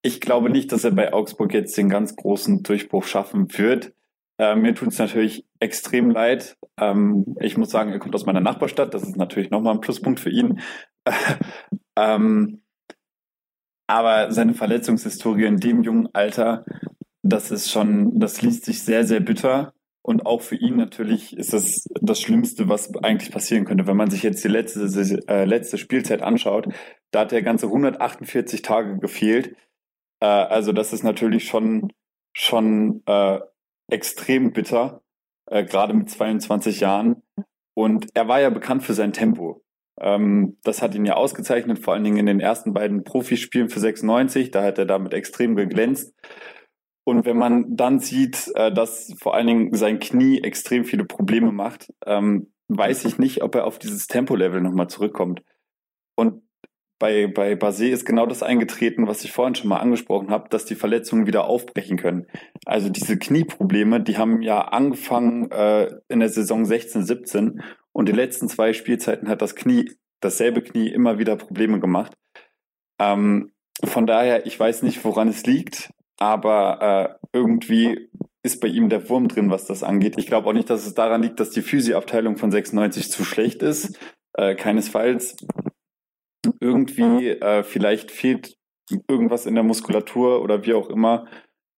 [0.02, 3.92] Ich glaube nicht, dass er bei Augsburg jetzt den ganz großen Durchbruch schaffen wird.
[4.38, 6.56] Äh, mir tut es natürlich extrem leid.
[6.78, 8.94] Ähm, ich muss sagen, er kommt aus meiner Nachbarstadt.
[8.94, 10.60] Das ist natürlich nochmal ein Pluspunkt für ihn.
[11.96, 12.62] ähm,
[13.86, 16.64] aber seine Verletzungshistorie in dem jungen Alter,
[17.22, 19.74] das ist schon, das liest sich sehr, sehr bitter.
[20.02, 23.86] Und auch für ihn natürlich ist das das Schlimmste, was eigentlich passieren könnte.
[23.86, 24.80] Wenn man sich jetzt die letzte,
[25.28, 26.68] äh, letzte Spielzeit anschaut,
[27.10, 29.56] da hat er ganze 148 Tage gefehlt.
[30.20, 31.92] Äh, also das ist natürlich schon,
[32.32, 33.40] schon äh,
[33.90, 35.02] extrem bitter,
[35.46, 37.22] äh, gerade mit 22 Jahren.
[37.74, 39.62] Und er war ja bekannt für sein Tempo.
[40.00, 43.80] Ähm, das hat ihn ja ausgezeichnet, vor allen Dingen in den ersten beiden Profispielen für
[43.80, 44.50] 96.
[44.50, 46.14] Da hat er damit extrem geglänzt.
[47.04, 51.52] Und wenn man dann sieht, äh, dass vor allen Dingen sein Knie extrem viele Probleme
[51.52, 55.42] macht, ähm, weiß ich nicht, ob er auf dieses Tempolevel nochmal zurückkommt.
[56.14, 56.42] Und
[57.00, 60.66] bei, bei Basé ist genau das eingetreten, was ich vorhin schon mal angesprochen habe, dass
[60.66, 62.26] die Verletzungen wieder aufbrechen können.
[62.66, 68.12] Also diese Knieprobleme, die haben ja angefangen äh, in der Saison 16, 17 und die
[68.12, 69.90] letzten zwei Spielzeiten hat das Knie,
[70.20, 72.12] dasselbe Knie immer wieder Probleme gemacht.
[73.00, 75.90] Ähm, von daher, ich weiß nicht, woran es liegt
[76.20, 78.10] aber äh, irgendwie
[78.42, 80.14] ist bei ihm der Wurm drin, was das angeht.
[80.18, 83.62] Ich glaube auch nicht, dass es daran liegt, dass die Physioabteilung von 96 zu schlecht
[83.62, 83.98] ist.
[84.34, 85.36] Äh, keinesfalls.
[86.60, 88.56] Irgendwie, äh, vielleicht fehlt
[89.08, 91.26] irgendwas in der Muskulatur oder wie auch immer.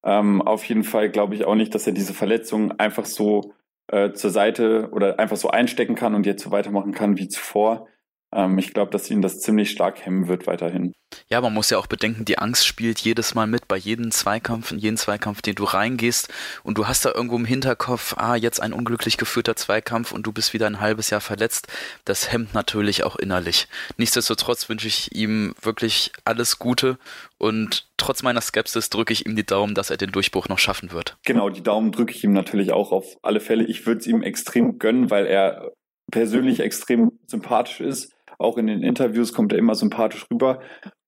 [0.05, 3.55] Ähm, auf jeden Fall glaube ich auch nicht, dass er diese Verletzung einfach so
[3.89, 7.89] äh, zur Seite oder einfach so einstecken kann und jetzt so weitermachen kann wie zuvor.
[8.35, 10.93] Ähm, ich glaube, dass ihn das ziemlich stark hemmen wird weiterhin.
[11.29, 14.73] Ja, man muss ja auch bedenken, die Angst spielt jedes Mal mit bei jedem Zweikampf,
[14.73, 18.61] in jeden Zweikampf, den du reingehst und du hast da irgendwo im Hinterkopf, ah, jetzt
[18.61, 21.69] ein unglücklich geführter Zweikampf und du bist wieder ein halbes Jahr verletzt.
[22.05, 23.69] Das hemmt natürlich auch innerlich.
[23.99, 26.99] Nichtsdestotrotz wünsche ich ihm wirklich alles Gute
[27.39, 30.93] und trotz meiner Skepsis drücke ich ihm die Daumen, dass er den Durchbruch noch schaffen
[30.93, 31.17] wird.
[31.25, 33.65] Genau, die Daumen drücke ich ihm natürlich auch auf alle Fälle.
[33.65, 35.73] Ich würde es ihm extrem gönnen, weil er
[36.11, 38.12] persönlich extrem sympathisch ist
[38.43, 40.61] auch in den Interviews kommt er immer sympathisch rüber.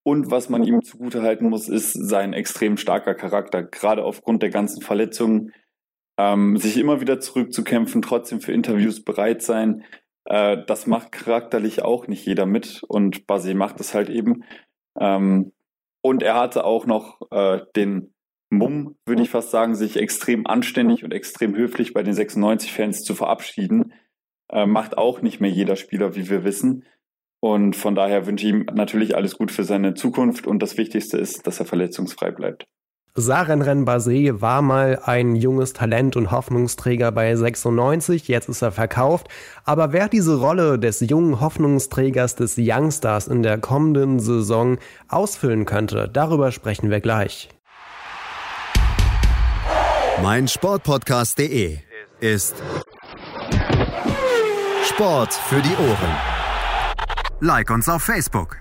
[0.02, 4.82] Und was man ihm zugutehalten muss, ist sein extrem starker Charakter, gerade aufgrund der ganzen
[4.82, 5.52] Verletzungen.
[6.18, 9.84] Ähm, sich immer wieder zurückzukämpfen, trotzdem für Interviews bereit sein.
[10.26, 14.44] Äh, das macht charakterlich auch nicht jeder mit und Basé macht es halt eben.
[14.98, 15.52] Ähm,
[16.02, 18.14] und er hatte auch noch äh, den
[18.50, 23.14] Mumm, würde ich fast sagen, sich extrem anständig und extrem höflich bei den 96-Fans zu
[23.14, 23.92] verabschieden.
[24.50, 26.84] Äh, macht auch nicht mehr jeder Spieler, wie wir wissen.
[27.44, 31.18] Und von daher wünsche ich ihm natürlich alles gut für seine Zukunft und das Wichtigste
[31.18, 32.64] ist, dass er verletzungsfrei bleibt.
[33.14, 39.28] Sarenren Basé war mal ein junges Talent und Hoffnungsträger bei 96, jetzt ist er verkauft.
[39.66, 44.78] Aber wer diese Rolle des jungen Hoffnungsträgers des Youngstars in der kommenden Saison
[45.08, 47.50] ausfüllen könnte, darüber sprechen wir gleich.
[50.22, 51.76] Mein Sportpodcast.de
[52.20, 52.54] ist
[54.88, 56.33] Sport für die Ohren.
[57.40, 58.56] Like uns auf Facebook.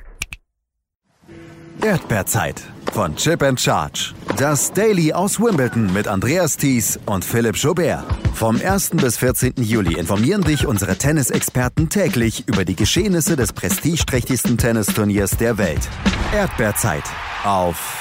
[1.81, 2.61] Erdbeerzeit
[2.91, 4.13] von Chip and Charge.
[4.37, 8.03] Das Daily aus Wimbledon mit Andreas Thies und Philipp Jobert.
[8.33, 8.91] Vom 1.
[8.91, 9.53] bis 14.
[9.57, 15.87] Juli informieren dich unsere Tennisexperten täglich über die Geschehnisse des prestigeträchtigsten Tennisturniers der Welt.
[16.33, 17.03] Erdbeerzeit
[17.43, 17.99] auf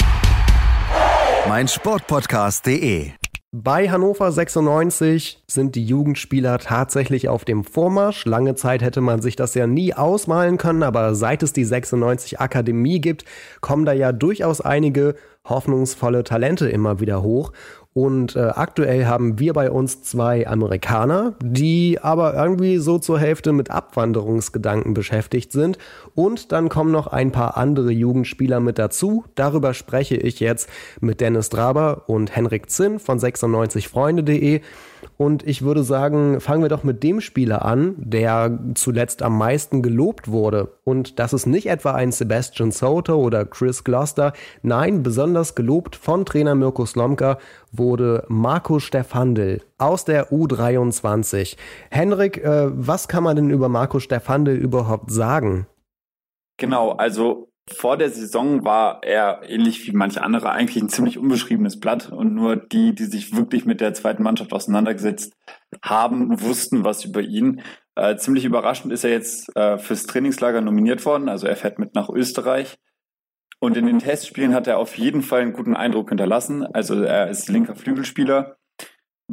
[1.48, 3.12] meinsportpodcast.de.
[3.54, 8.24] Bei Hannover 96 sind die Jugendspieler tatsächlich auf dem Vormarsch.
[8.24, 12.40] Lange Zeit hätte man sich das ja nie ausmalen können, aber seit es die 96
[12.40, 13.26] Akademie gibt,
[13.60, 17.52] kommen da ja durchaus einige hoffnungsvolle Talente immer wieder hoch.
[17.94, 23.52] Und äh, aktuell haben wir bei uns zwei Amerikaner, die aber irgendwie so zur Hälfte
[23.52, 25.76] mit Abwanderungsgedanken beschäftigt sind.
[26.14, 29.24] Und dann kommen noch ein paar andere Jugendspieler mit dazu.
[29.34, 30.70] Darüber spreche ich jetzt
[31.00, 34.62] mit Dennis Draber und Henrik Zinn von 96freunde.de.
[35.16, 39.82] Und ich würde sagen, fangen wir doch mit dem Spieler an, der zuletzt am meisten
[39.82, 40.78] gelobt wurde.
[40.84, 44.32] Und das ist nicht etwa ein Sebastian Soto oder Chris Gloucester.
[44.62, 47.38] Nein, besonders gelobt von Trainer Mirko Slomka
[47.70, 51.56] wurde Marco Stefandel aus der U23.
[51.90, 55.66] Henrik, äh, was kann man denn über Marco Stefandel überhaupt sagen?
[56.58, 61.78] Genau, also vor der Saison war er ähnlich wie manche andere eigentlich ein ziemlich unbeschriebenes
[61.78, 65.34] Blatt und nur die, die sich wirklich mit der zweiten Mannschaft auseinandergesetzt
[65.82, 67.62] haben, wussten was über ihn.
[67.94, 71.94] Äh, ziemlich überraschend ist er jetzt äh, fürs Trainingslager nominiert worden, also er fährt mit
[71.94, 72.78] nach Österreich.
[73.60, 76.66] Und in den Testspielen hat er auf jeden Fall einen guten Eindruck hinterlassen.
[76.66, 78.56] Also er ist linker Flügelspieler,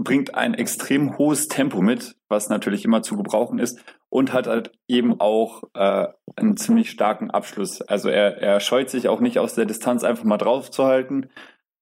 [0.04, 4.72] bringt ein extrem hohes Tempo mit, was natürlich immer zu gebrauchen ist und hat halt
[4.88, 7.82] eben auch äh, einen ziemlich starken Abschluss.
[7.82, 11.30] Also er, er scheut sich auch nicht aus der Distanz einfach mal drauf zu halten.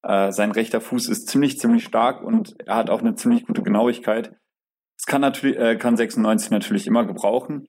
[0.02, 3.62] Äh, sein rechter Fuß ist ziemlich, ziemlich stark und er hat auch eine ziemlich gute
[3.62, 4.34] Genauigkeit.
[4.96, 7.68] Das kann natürlich, äh, kann 96 natürlich immer gebrauchen.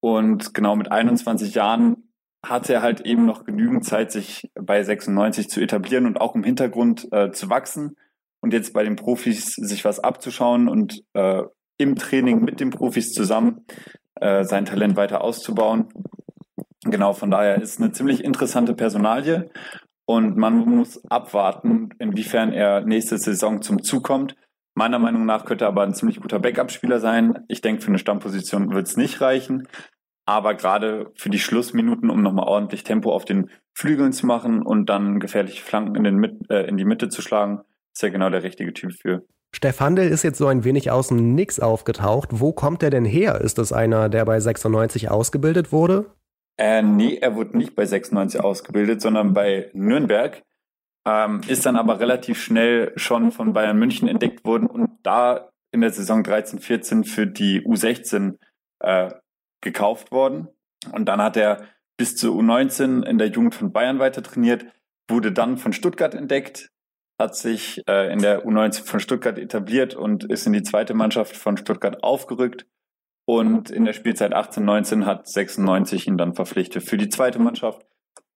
[0.00, 2.10] Und genau mit 21 Jahren
[2.44, 6.44] hat er halt eben noch genügend Zeit, sich bei 96 zu etablieren und auch im
[6.44, 7.96] Hintergrund äh, zu wachsen
[8.40, 11.42] und jetzt bei den Profis sich was abzuschauen und äh,
[11.78, 13.64] im Training mit den Profis zusammen
[14.16, 15.88] äh, sein Talent weiter auszubauen.
[16.84, 19.50] Genau, von daher ist eine ziemlich interessante Personalie
[20.06, 24.36] und man muss abwarten, inwiefern er nächste Saison zum Zug kommt.
[24.74, 27.44] Meiner Meinung nach könnte er aber ein ziemlich guter Backup-Spieler sein.
[27.48, 29.66] Ich denke, für eine Stammposition wird es nicht reichen.
[30.24, 34.88] Aber gerade für die Schlussminuten, um nochmal ordentlich Tempo auf den Flügeln zu machen und
[34.88, 37.62] dann gefährliche Flanken in, den, äh, in die Mitte zu schlagen,
[37.98, 39.24] ist er genau der richtige Typ für.
[39.52, 42.28] Stefandel ist jetzt so ein wenig aus dem Nix aufgetaucht.
[42.30, 43.40] Wo kommt er denn her?
[43.40, 46.06] Ist das einer, der bei 96 ausgebildet wurde?
[46.58, 50.44] Äh, nee, er wurde nicht bei 96 ausgebildet, sondern bei Nürnberg.
[51.08, 55.80] Ähm, ist dann aber relativ schnell schon von Bayern München entdeckt worden und da in
[55.80, 58.36] der Saison 13, 14 für die U16
[58.78, 59.10] äh,
[59.60, 60.46] gekauft worden.
[60.92, 61.64] Und dann hat er
[61.96, 64.66] bis zur U19 in der Jugend von Bayern weiter trainiert,
[65.08, 66.70] wurde dann von Stuttgart entdeckt,
[67.18, 71.36] hat sich äh, in der U19 von Stuttgart etabliert und ist in die zweite Mannschaft
[71.36, 72.66] von Stuttgart aufgerückt.
[73.26, 77.84] Und in der Spielzeit 18-19 hat 96 ihn dann verpflichtet für die zweite Mannschaft.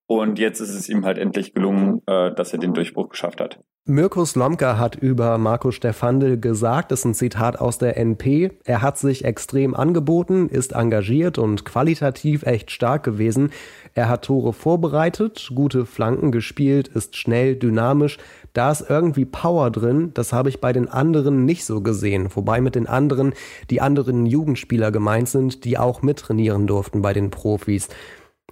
[0.05, 3.59] Und jetzt ist es ihm halt endlich gelungen, äh, dass er den Durchbruch geschafft hat.
[3.85, 8.81] Mirko Slomka hat über Marco Stefandel gesagt, das ist ein Zitat aus der NP, er
[8.81, 13.51] hat sich extrem angeboten, ist engagiert und qualitativ echt stark gewesen.
[13.95, 18.17] Er hat Tore vorbereitet, gute Flanken gespielt, ist schnell, dynamisch.
[18.53, 22.29] Da ist irgendwie Power drin, das habe ich bei den anderen nicht so gesehen.
[22.35, 23.33] Wobei mit den anderen
[23.69, 27.87] die anderen Jugendspieler gemeint sind, die auch mittrainieren durften bei den Profis.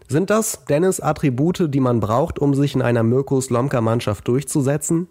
[0.08, 5.08] Sind das, Dennis, Attribute, die man braucht, um sich in einer Mirko Slomka-Mannschaft durchzusetzen?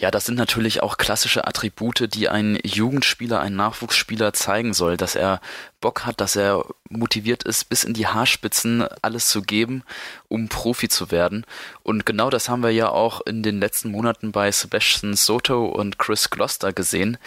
[0.00, 5.14] Ja, das sind natürlich auch klassische Attribute, die ein Jugendspieler, ein Nachwuchsspieler zeigen soll, dass
[5.14, 5.40] er
[5.80, 9.82] Bock hat, dass er motiviert ist, bis in die Haarspitzen alles zu geben,
[10.28, 11.46] um Profi zu werden.
[11.82, 15.98] Und genau das haben wir ja auch in den letzten Monaten bei Sebastian Soto und
[15.98, 17.18] Chris Gloster gesehen,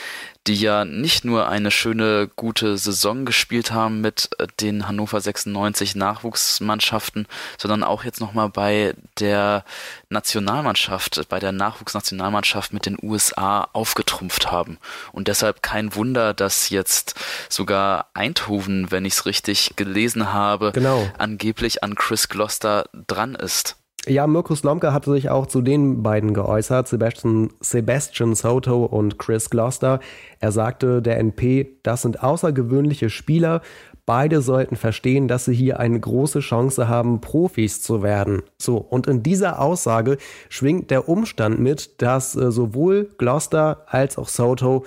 [0.46, 4.30] die ja nicht nur eine schöne, gute Saison gespielt haben mit
[4.62, 7.28] den Hannover 96 Nachwuchsmannschaften,
[7.58, 9.66] sondern auch jetzt nochmal bei der
[10.10, 14.78] Nationalmannschaft, bei der Nachwuchsnationalmannschaft mit den USA aufgetrumpft haben.
[15.12, 17.16] Und deshalb kein Wunder, dass jetzt
[17.50, 21.08] sogar Eindhoven wenn ich es richtig gelesen habe, genau.
[21.18, 23.78] angeblich an Chris Gloster dran ist.
[24.06, 29.50] Ja, Mirko Slomka hat sich auch zu den beiden geäußert, Sebastian, Sebastian Soto und Chris
[29.50, 30.00] Gloster.
[30.40, 33.62] Er sagte, der NP, das sind außergewöhnliche Spieler,
[34.08, 38.42] Beide sollten verstehen, dass sie hier eine große Chance haben, Profis zu werden.
[38.58, 40.18] So, und in dieser Aussage
[40.48, 44.86] schwingt der Umstand mit, dass äh, sowohl Gloucester als auch Soto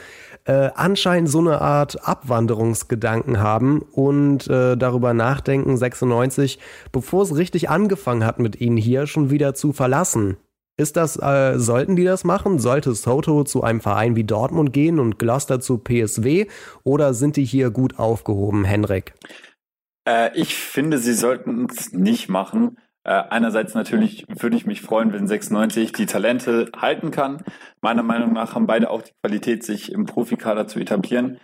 [0.51, 6.59] äh, anscheinend so eine Art Abwanderungsgedanken haben und äh, darüber nachdenken, 96,
[6.91, 10.39] bevor es richtig angefangen hat mit ihnen hier, schon wieder zu verlassen.
[10.77, 12.59] Ist das, äh, sollten die das machen?
[12.59, 16.47] Sollte Soto zu einem Verein wie Dortmund gehen und Gloucester zu PSW?
[16.83, 19.15] Oder sind die hier gut aufgehoben, Henrik?
[20.05, 22.77] Äh, ich finde, sie sollten es nicht machen.
[23.05, 27.43] Äh, einerseits natürlich würde ich mich freuen, wenn 96 die Talente halten kann.
[27.81, 31.39] Meiner Meinung nach haben beide auch die Qualität, sich im Profikader zu etablieren.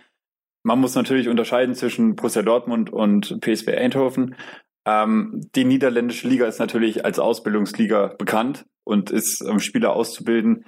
[0.63, 4.35] Man muss natürlich unterscheiden zwischen Borussia Dortmund und PSV Eindhoven.
[4.85, 10.65] Ähm, die niederländische Liga ist natürlich als Ausbildungsliga bekannt und ist, um Spieler auszubilden,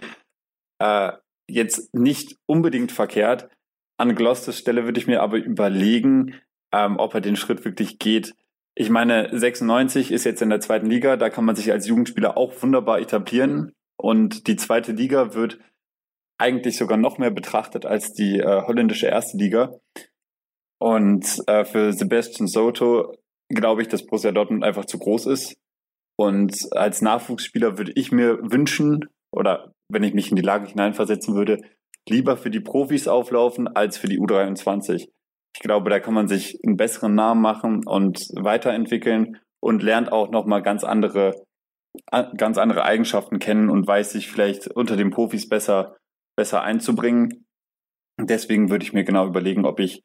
[0.80, 1.14] äh,
[1.50, 3.50] jetzt nicht unbedingt verkehrt.
[3.98, 6.36] An Glosters Stelle würde ich mir aber überlegen,
[6.74, 8.36] ähm, ob er den Schritt wirklich geht.
[8.80, 12.38] Ich meine, 96 ist jetzt in der zweiten Liga, da kann man sich als Jugendspieler
[12.38, 13.74] auch wunderbar etablieren.
[13.98, 15.60] Und die zweite Liga wird
[16.38, 19.78] eigentlich sogar noch mehr betrachtet als die äh, holländische erste Liga.
[20.80, 23.18] Und äh, für Sebastian Soto
[23.50, 25.58] glaube ich, dass Borussia Dortmund einfach zu groß ist.
[26.18, 31.36] Und als Nachwuchsspieler würde ich mir wünschen, oder wenn ich mich in die Lage hineinversetzen
[31.36, 31.60] würde,
[32.08, 35.10] lieber für die Profis auflaufen als für die U23.
[35.56, 40.30] Ich glaube, da kann man sich einen besseren Namen machen und weiterentwickeln und lernt auch
[40.30, 41.34] nochmal ganz andere,
[42.38, 45.98] ganz andere Eigenschaften kennen und weiß sich vielleicht unter den Profis besser,
[46.38, 47.46] besser einzubringen.
[48.20, 50.02] Deswegen würde ich mir genau überlegen, ob ich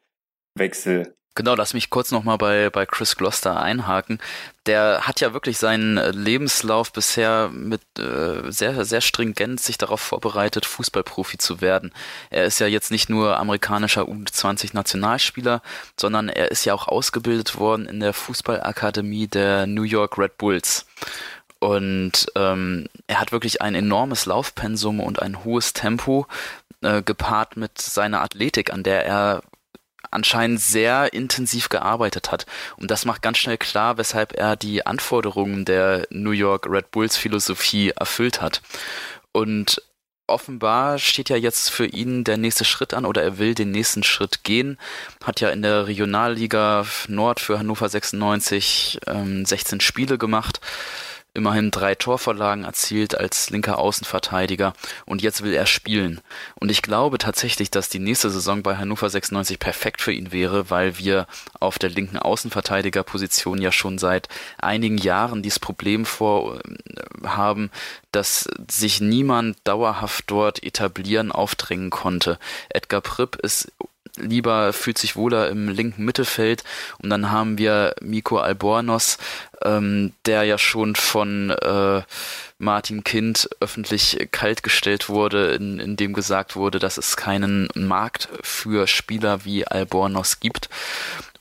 [0.56, 4.20] wechsle Genau, lass mich kurz nochmal bei, bei Chris Gloster einhaken.
[4.66, 10.64] Der hat ja wirklich seinen Lebenslauf bisher mit äh, sehr, sehr stringent sich darauf vorbereitet,
[10.64, 11.92] Fußballprofi zu werden.
[12.30, 15.60] Er ist ja jetzt nicht nur amerikanischer U20-Nationalspieler,
[15.98, 20.86] sondern er ist ja auch ausgebildet worden in der Fußballakademie der New York Red Bulls.
[21.58, 26.28] Und ähm, er hat wirklich ein enormes Laufpensum und ein hohes Tempo,
[26.82, 29.42] äh, gepaart mit seiner Athletik, an der er
[30.10, 32.46] anscheinend sehr intensiv gearbeitet hat.
[32.76, 37.16] Und das macht ganz schnell klar, weshalb er die Anforderungen der New York Red Bulls
[37.16, 38.62] Philosophie erfüllt hat.
[39.32, 39.82] Und
[40.26, 44.02] offenbar steht ja jetzt für ihn der nächste Schritt an oder er will den nächsten
[44.02, 44.78] Schritt gehen.
[45.22, 50.60] Hat ja in der Regionalliga Nord für Hannover 96 ähm, 16 Spiele gemacht
[51.34, 54.72] immerhin drei Torvorlagen erzielt als linker Außenverteidiger
[55.04, 56.20] und jetzt will er spielen.
[56.54, 60.70] Und ich glaube tatsächlich, dass die nächste Saison bei Hannover 96 perfekt für ihn wäre,
[60.70, 61.26] weil wir
[61.58, 64.28] auf der linken Außenverteidigerposition ja schon seit
[64.58, 67.70] einigen Jahren dieses Problem vor äh, haben,
[68.12, 72.38] dass sich niemand dauerhaft dort etablieren, aufdrängen konnte.
[72.68, 73.72] Edgar Pripp ist
[74.16, 76.64] lieber, fühlt sich wohler im linken Mittelfeld.
[76.98, 79.18] Und dann haben wir Miko Albornoz,
[79.64, 82.02] ähm, der ja schon von äh,
[82.58, 88.86] Martin Kind öffentlich kaltgestellt wurde, in, in dem gesagt wurde, dass es keinen Markt für
[88.86, 90.68] Spieler wie Albornoz gibt.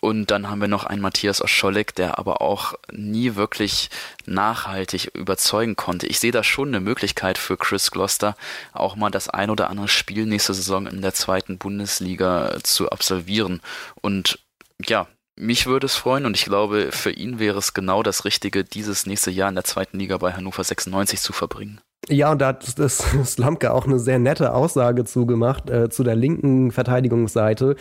[0.03, 3.89] Und dann haben wir noch einen Matthias Oscholek, der aber auch nie wirklich
[4.25, 6.07] nachhaltig überzeugen konnte.
[6.07, 8.35] Ich sehe da schon eine Möglichkeit für Chris Gloster,
[8.73, 13.61] auch mal das ein oder andere Spiel nächste Saison in der zweiten Bundesliga zu absolvieren.
[14.01, 14.39] Und
[14.85, 18.63] ja, mich würde es freuen und ich glaube, für ihn wäre es genau das Richtige,
[18.63, 21.81] dieses nächste Jahr in der zweiten Liga bei Hannover 96 zu verbringen.
[22.09, 26.15] Ja, und da hat das Slamke auch eine sehr nette Aussage zugemacht äh, zu der
[26.15, 27.75] linken Verteidigungsseite.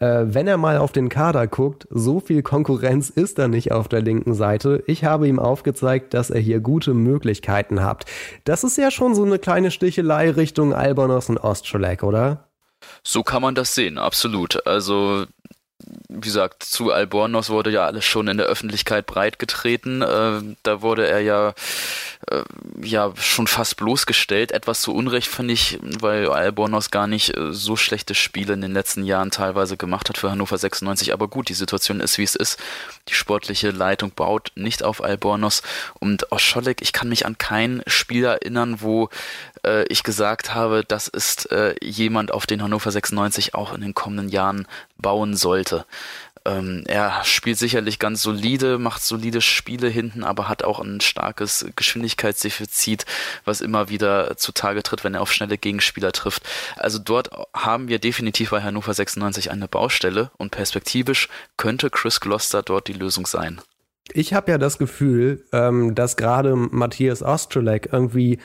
[0.00, 3.88] Äh, wenn er mal auf den Kader guckt, so viel Konkurrenz ist da nicht auf
[3.88, 4.82] der linken Seite.
[4.86, 8.04] Ich habe ihm aufgezeigt, dass er hier gute Möglichkeiten hat.
[8.44, 12.48] Das ist ja schon so eine kleine Stichelei Richtung Albonos und Ostscholek, oder?
[13.04, 14.66] So kann man das sehen, absolut.
[14.66, 15.26] Also
[16.08, 20.02] wie gesagt, zu Albornoz wurde ja alles schon in der Öffentlichkeit breitgetreten.
[20.02, 21.54] Äh, da wurde er ja
[22.30, 22.42] äh,
[22.82, 24.52] ja schon fast bloßgestellt.
[24.52, 28.72] Etwas zu Unrecht finde ich, weil Albornoz gar nicht äh, so schlechte Spiele in den
[28.72, 31.12] letzten Jahren teilweise gemacht hat für Hannover 96.
[31.12, 32.58] Aber gut, die Situation ist, wie es ist.
[33.08, 35.62] Die sportliche Leitung baut nicht auf Albornoz.
[35.98, 39.08] Und Oscholek, ich kann mich an kein Spiel erinnern, wo
[39.64, 43.94] äh, ich gesagt habe, das ist äh, jemand, auf den Hannover 96 auch in den
[43.94, 44.66] kommenden Jahren
[44.98, 45.84] bauen sollte.
[46.44, 51.66] Ähm, er spielt sicherlich ganz solide, macht solide Spiele hinten, aber hat auch ein starkes
[51.76, 53.06] Geschwindigkeitsdefizit,
[53.44, 56.42] was immer wieder zutage tritt, wenn er auf schnelle Gegenspieler trifft.
[56.76, 62.62] Also dort haben wir definitiv bei Hannover 96 eine Baustelle und perspektivisch könnte Chris Gloster
[62.62, 63.60] dort die Lösung sein.
[64.12, 68.40] Ich habe ja das Gefühl, ähm, dass gerade Matthias Ostrolek irgendwie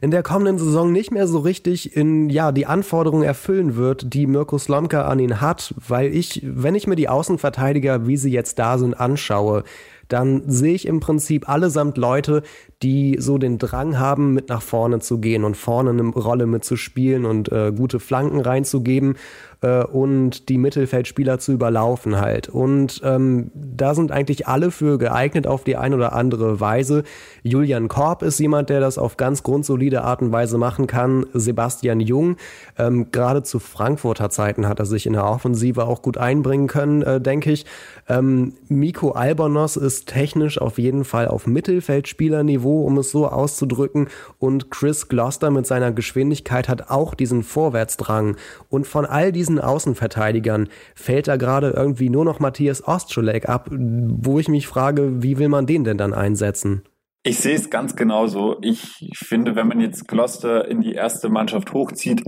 [0.00, 4.26] in der kommenden Saison nicht mehr so richtig in ja die Anforderungen erfüllen wird, die
[4.26, 8.58] Mirko Slomka an ihn hat, weil ich, wenn ich mir die Außenverteidiger, wie sie jetzt
[8.58, 9.64] da sind, anschaue,
[10.08, 12.42] dann sehe ich im Prinzip allesamt Leute,
[12.82, 17.26] die so den Drang haben, mit nach vorne zu gehen und vorne eine Rolle mitzuspielen
[17.26, 19.16] und äh, gute Flanken reinzugeben
[19.60, 22.48] äh, und die Mittelfeldspieler zu überlaufen halt.
[22.48, 27.04] Und ähm, da sind eigentlich alle für geeignet auf die eine oder andere Weise.
[27.42, 31.26] Julian Korb ist jemand, der das auf ganz grundsolide Art und Weise machen kann.
[31.32, 32.36] Sebastian Jung,
[32.78, 37.02] ähm, gerade zu Frankfurter Zeiten hat er sich in der Offensive auch gut einbringen können,
[37.02, 37.66] äh, denke ich.
[38.08, 44.08] Ähm, Miko Albonos ist technisch auf jeden Fall auf Mittelfeldspielerniveau, um es so auszudrücken.
[44.38, 48.36] Und Chris Gloucester mit seiner Geschwindigkeit hat auch diesen Vorwärtsdrang.
[48.70, 53.68] Und von all diesen diesen Außenverteidigern fällt da gerade irgendwie nur noch Matthias Ostschulek ab,
[53.70, 56.82] wo ich mich frage, wie will man den denn dann einsetzen?
[57.24, 58.58] Ich sehe es ganz genauso.
[58.62, 62.22] Ich finde, wenn man jetzt Gloucester in die erste Mannschaft hochzieht,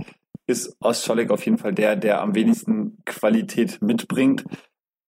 [0.47, 4.43] ist Ostscholek auf jeden Fall der, der am wenigsten Qualität mitbringt.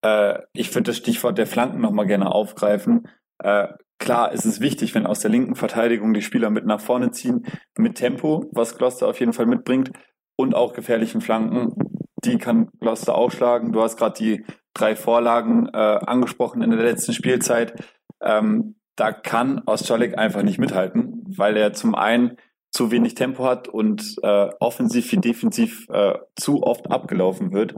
[0.02, 3.08] Äh, ich würde das Stichwort der Flanken nochmal gerne aufgreifen.
[3.42, 7.10] Äh, klar, ist es wichtig, wenn aus der linken Verteidigung die Spieler mit nach vorne
[7.10, 7.44] ziehen,
[7.76, 9.90] mit Tempo, was Gloucester auf jeden Fall mitbringt,
[10.36, 11.83] und auch gefährlichen Flanken.
[12.24, 13.72] Die kann Gloucester auch schlagen.
[13.72, 14.44] Du hast gerade die
[14.74, 17.84] drei Vorlagen äh, angesprochen in der letzten Spielzeit.
[18.20, 22.36] Ähm, da kann Ostscholek einfach nicht mithalten, weil er zum einen
[22.70, 27.74] zu wenig Tempo hat und äh, offensiv wie defensiv äh, zu oft abgelaufen wird.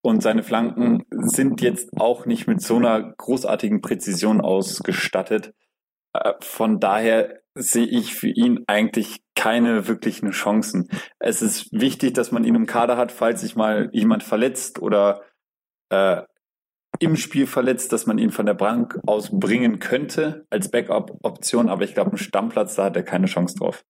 [0.00, 5.54] Und seine Flanken sind jetzt auch nicht mit so einer großartigen Präzision ausgestattet.
[6.12, 10.88] Äh, von daher sehe ich für ihn eigentlich keine wirklichen Chancen.
[11.18, 15.22] Es ist wichtig, dass man ihn im Kader hat, falls sich mal jemand verletzt oder
[15.90, 16.22] äh,
[16.98, 21.68] im Spiel verletzt, dass man ihn von der Bank aus bringen könnte als Backup-Option.
[21.68, 23.84] Aber ich glaube, einen Stammplatz, da hat er keine Chance drauf.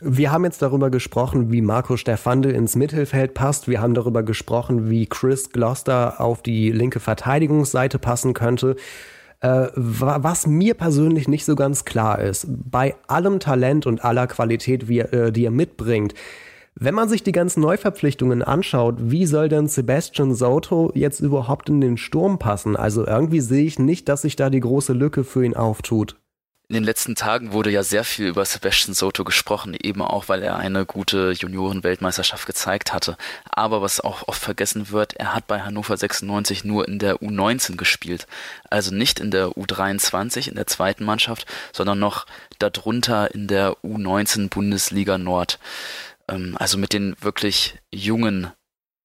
[0.00, 3.68] Wir haben jetzt darüber gesprochen, wie Marco Stefande ins Mittelfeld passt.
[3.68, 8.76] Wir haben darüber gesprochen, wie Chris Gloucester auf die linke Verteidigungsseite passen könnte.
[9.40, 14.88] Äh, was mir persönlich nicht so ganz klar ist, bei allem Talent und aller Qualität,
[14.88, 16.14] wie, äh, die er mitbringt,
[16.80, 21.80] wenn man sich die ganzen Neuverpflichtungen anschaut, wie soll denn Sebastian Soto jetzt überhaupt in
[21.80, 22.76] den Sturm passen?
[22.76, 26.16] Also irgendwie sehe ich nicht, dass sich da die große Lücke für ihn auftut.
[26.70, 30.42] In den letzten Tagen wurde ja sehr viel über Sebastian Soto gesprochen, eben auch, weil
[30.42, 33.16] er eine gute Junioren-Weltmeisterschaft gezeigt hatte.
[33.50, 37.76] Aber was auch oft vergessen wird, er hat bei Hannover 96 nur in der U19
[37.76, 38.26] gespielt.
[38.68, 42.26] Also nicht in der U23, in der zweiten Mannschaft, sondern noch
[42.58, 45.58] darunter in der U19 Bundesliga Nord.
[46.28, 48.52] Ähm, also mit den wirklich jungen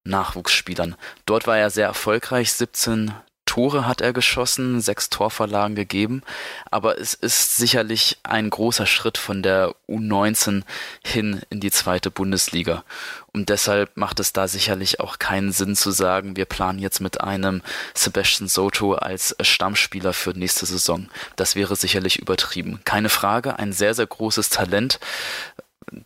[0.04, 0.98] Nachwuchsspielern.
[1.26, 3.14] Dort war er sehr erfolgreich, 17
[3.54, 6.24] Tore hat er geschossen, sechs Torverlagen gegeben,
[6.72, 10.64] aber es ist sicherlich ein großer Schritt von der U19
[11.06, 12.84] hin in die zweite Bundesliga.
[13.32, 17.22] Und deshalb macht es da sicherlich auch keinen Sinn zu sagen, wir planen jetzt mit
[17.22, 17.62] einem
[17.94, 21.08] Sebastian Soto als Stammspieler für nächste Saison.
[21.36, 22.80] Das wäre sicherlich übertrieben.
[22.86, 25.00] Keine Frage, ein sehr, sehr großes Talent,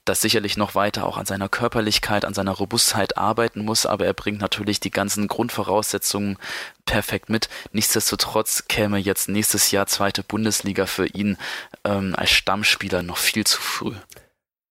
[0.06, 4.14] das sicherlich noch weiter auch an seiner Körperlichkeit, an seiner Robustheit arbeiten muss, aber er
[4.14, 6.38] bringt natürlich die ganzen Grundvoraussetzungen
[6.86, 7.50] perfekt mit.
[7.72, 11.38] Nichtsdestotrotz käme jetzt nächstes Jahr zweite Bundesliga für ihn
[11.84, 13.94] ähm, als Stammspieler noch viel zu früh.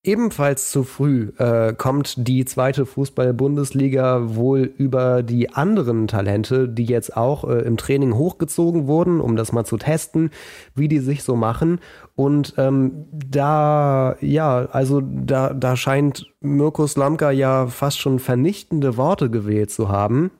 [0.07, 7.17] Ebenfalls zu früh äh, kommt die zweite Fußball-Bundesliga wohl über die anderen Talente, die jetzt
[7.17, 10.31] auch äh, im Training hochgezogen wurden, um das mal zu testen,
[10.77, 11.81] wie die sich so machen.
[12.17, 19.31] Und ähm, da, ja, also da, da scheint Mirko Slamka ja fast schon vernichtende Worte
[19.31, 20.31] gewählt zu haben.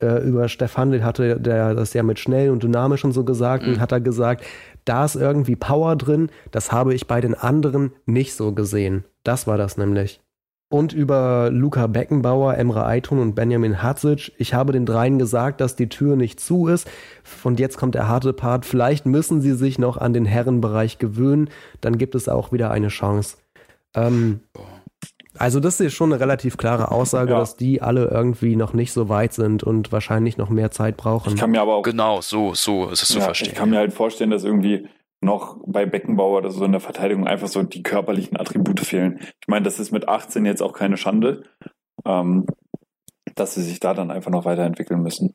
[0.00, 3.74] Äh, über Stefan hatte der das ja mit schnell und dynamisch und so gesagt mhm.
[3.74, 4.44] und hat er gesagt,
[4.86, 9.04] da ist irgendwie Power drin, das habe ich bei den anderen nicht so gesehen.
[9.22, 10.20] Das war das nämlich.
[10.72, 14.32] Und über Luca Beckenbauer, Emre Aitun und Benjamin Hatzic.
[14.38, 16.88] Ich habe den dreien gesagt, dass die Tür nicht zu ist.
[17.42, 18.64] Und jetzt kommt der harte Part.
[18.64, 21.50] Vielleicht müssen sie sich noch an den Herrenbereich gewöhnen.
[21.80, 23.38] Dann gibt es auch wieder eine Chance.
[23.94, 24.42] Ähm,
[25.36, 27.38] also das ist schon eine relativ klare Aussage, ja.
[27.38, 31.34] dass die alle irgendwie noch nicht so weit sind und wahrscheinlich noch mehr Zeit brauchen.
[31.34, 33.48] Ich kann mir aber auch genau so so ist es zu ja, verstehen.
[33.48, 34.86] Ich kann mir halt vorstellen, dass irgendwie
[35.20, 39.18] noch bei Beckenbauer oder so in der Verteidigung einfach so die körperlichen Attribute fehlen.
[39.20, 41.42] Ich meine, das ist mit 18 jetzt auch keine Schande,
[42.06, 42.46] ähm,
[43.34, 45.34] dass sie sich da dann einfach noch weiterentwickeln müssen.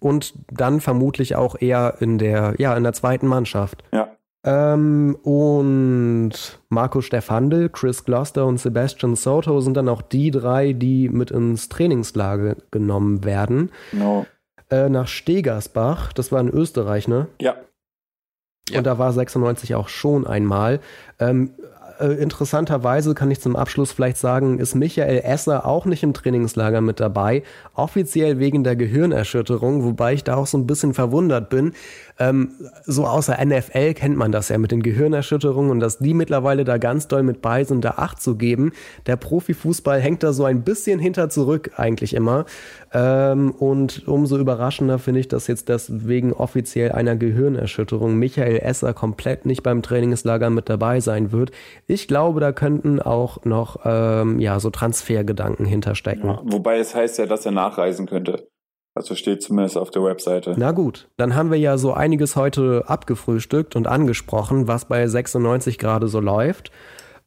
[0.00, 3.84] Und dann vermutlich auch eher in der, ja, in der zweiten Mannschaft.
[3.92, 4.16] Ja.
[4.44, 6.32] Ähm, und
[6.68, 11.70] Marco Stefandel, Chris Gloucester und Sebastian Soto sind dann auch die drei, die mit ins
[11.70, 13.70] Trainingslager genommen werden.
[13.90, 14.26] Genau.
[14.70, 17.28] Äh, nach Stegersbach, das war in Österreich, ne?
[17.40, 17.56] Ja.
[18.70, 18.78] Ja.
[18.78, 20.80] Und da war 96 auch schon einmal.
[21.18, 21.50] Ähm,
[22.00, 26.80] äh, interessanterweise kann ich zum Abschluss vielleicht sagen, ist Michael Esser auch nicht im Trainingslager
[26.80, 27.42] mit dabei,
[27.74, 31.72] offiziell wegen der Gehirnerschütterung, wobei ich da auch so ein bisschen verwundert bin.
[32.18, 32.50] Ähm,
[32.84, 36.78] so außer NFL kennt man das ja mit den Gehirnerschütterungen und dass die mittlerweile da
[36.78, 38.72] ganz doll mit bei sind, da Acht zu geben.
[39.06, 42.44] Der Profifußball hängt da so ein bisschen hinter zurück eigentlich immer.
[42.92, 48.94] Ähm, und umso überraschender finde ich, dass jetzt das wegen offiziell einer Gehirnerschütterung Michael Esser
[48.94, 51.50] komplett nicht beim Trainingslager mit dabei sein wird.
[51.86, 56.30] Ich glaube, da könnten auch noch ähm, ja so Transfergedanken hinterstecken.
[56.30, 58.48] Ja, wobei es heißt ja, dass er nachreisen könnte.
[58.94, 60.54] Also steht zumindest auf der Webseite.
[60.56, 65.78] Na gut, dann haben wir ja so einiges heute abgefrühstückt und angesprochen, was bei 96
[65.78, 66.70] gerade so läuft.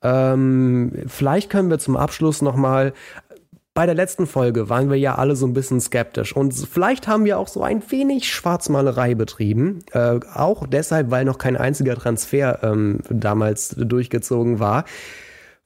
[0.02, 2.94] Ähm, vielleicht können wir zum Abschluss nochmal
[3.74, 7.26] Bei der letzten Folge waren wir ja alle so ein bisschen skeptisch und vielleicht haben
[7.26, 9.82] wir auch so ein wenig Schwarzmalerei betrieben.
[9.92, 14.86] Äh, auch deshalb, weil noch kein einziger Transfer ähm, damals durchgezogen war.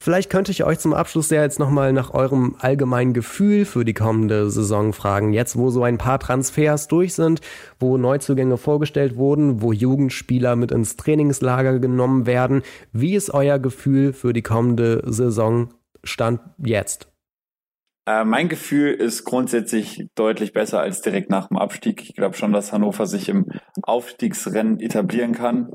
[0.02, 3.94] Vielleicht könnte ich euch zum Abschluss ja jetzt nochmal nach eurem allgemeinen Gefühl für die
[3.94, 5.32] kommende Saison fragen.
[5.32, 7.40] Jetzt, wo so ein paar Transfers durch sind,
[7.78, 12.62] wo Neuzugänge vorgestellt wurden, wo Jugendspieler mit ins Trainingslager genommen werden.
[12.92, 15.72] Wie ist euer Gefühl für die kommende Saison
[16.02, 17.06] Stand jetzt?
[18.04, 22.02] Äh, mein Gefühl ist grundsätzlich deutlich besser als direkt nach dem Abstieg.
[22.02, 25.70] Ich glaube schon, dass Hannover sich im Aufstiegsrennen etablieren kann.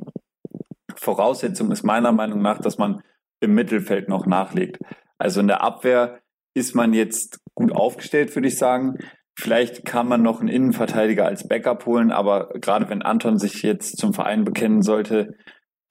[0.97, 3.01] Voraussetzung ist meiner Meinung nach, dass man
[3.39, 4.79] im Mittelfeld noch nachlegt.
[5.17, 6.19] Also in der Abwehr
[6.53, 8.97] ist man jetzt gut aufgestellt, würde ich sagen.
[9.39, 13.97] Vielleicht kann man noch einen Innenverteidiger als Backup holen, aber gerade wenn Anton sich jetzt
[13.97, 15.35] zum Verein bekennen sollte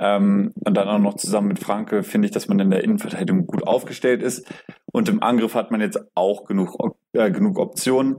[0.01, 3.47] ähm, und dann auch noch zusammen mit Franke, finde ich, dass man in der Innenverteidigung
[3.47, 4.53] gut aufgestellt ist.
[4.93, 6.77] Und im Angriff hat man jetzt auch genug,
[7.13, 8.17] äh, genug Optionen.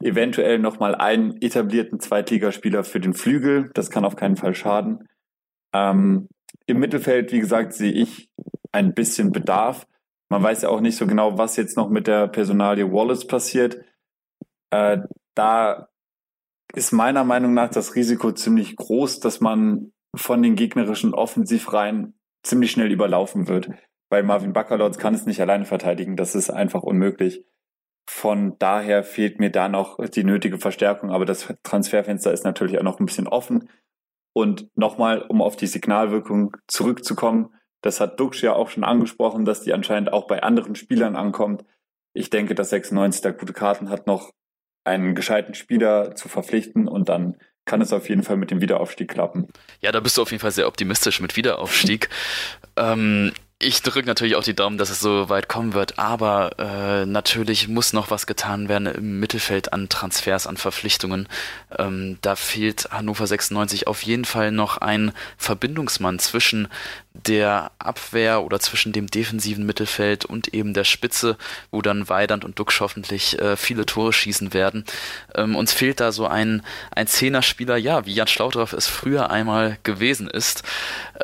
[0.00, 3.70] Eventuell nochmal einen etablierten Zweitligaspieler für den Flügel.
[3.74, 5.08] Das kann auf keinen Fall schaden.
[5.74, 6.28] Ähm,
[6.66, 8.28] Im Mittelfeld, wie gesagt, sehe ich
[8.78, 9.86] ein bisschen Bedarf.
[10.30, 13.82] Man weiß ja auch nicht so genau, was jetzt noch mit der Personalie Wallace passiert.
[14.70, 14.98] Äh,
[15.34, 15.88] da
[16.74, 22.70] ist meiner Meinung nach das Risiko ziemlich groß, dass man von den gegnerischen Offensivreihen ziemlich
[22.70, 23.70] schnell überlaufen wird.
[24.10, 26.16] Weil Marvin Baccalords kann es nicht alleine verteidigen.
[26.16, 27.44] Das ist einfach unmöglich.
[28.08, 31.10] Von daher fehlt mir da noch die nötige Verstärkung.
[31.10, 33.68] Aber das Transferfenster ist natürlich auch noch ein bisschen offen.
[34.34, 39.62] Und nochmal, um auf die Signalwirkung zurückzukommen, das hat Dux ja auch schon angesprochen, dass
[39.62, 41.64] die anscheinend auch bei anderen Spielern ankommt.
[42.12, 44.32] Ich denke, dass 96 da gute Karten hat, noch
[44.84, 49.08] einen gescheiten Spieler zu verpflichten und dann kann es auf jeden Fall mit dem Wiederaufstieg
[49.08, 49.48] klappen.
[49.80, 52.08] Ja, da bist du auf jeden Fall sehr optimistisch mit Wiederaufstieg.
[52.76, 57.06] ähm, ich drücke natürlich auch die Daumen, dass es so weit kommen wird, aber äh,
[57.06, 61.28] natürlich muss noch was getan werden im Mittelfeld an Transfers, an Verpflichtungen.
[61.76, 66.68] Ähm, da fehlt Hannover 96 auf jeden Fall noch ein Verbindungsmann zwischen
[67.26, 71.36] der Abwehr oder zwischen dem defensiven Mittelfeld und eben der Spitze,
[71.70, 74.84] wo dann Weidand und Duxch hoffentlich äh, viele Tore schießen werden.
[75.34, 79.78] Ähm, uns fehlt da so ein, ein Zehnerspieler, ja, wie Jan Schlaudraff es früher einmal
[79.82, 80.62] gewesen ist.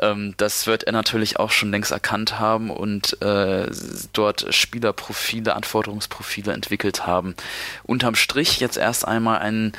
[0.01, 3.69] Ähm, das wird er natürlich auch schon längst erkannt haben und äh,
[4.13, 7.35] dort Spielerprofile, Anforderungsprofile entwickelt haben.
[7.83, 9.73] Unterm Strich jetzt erst einmal ein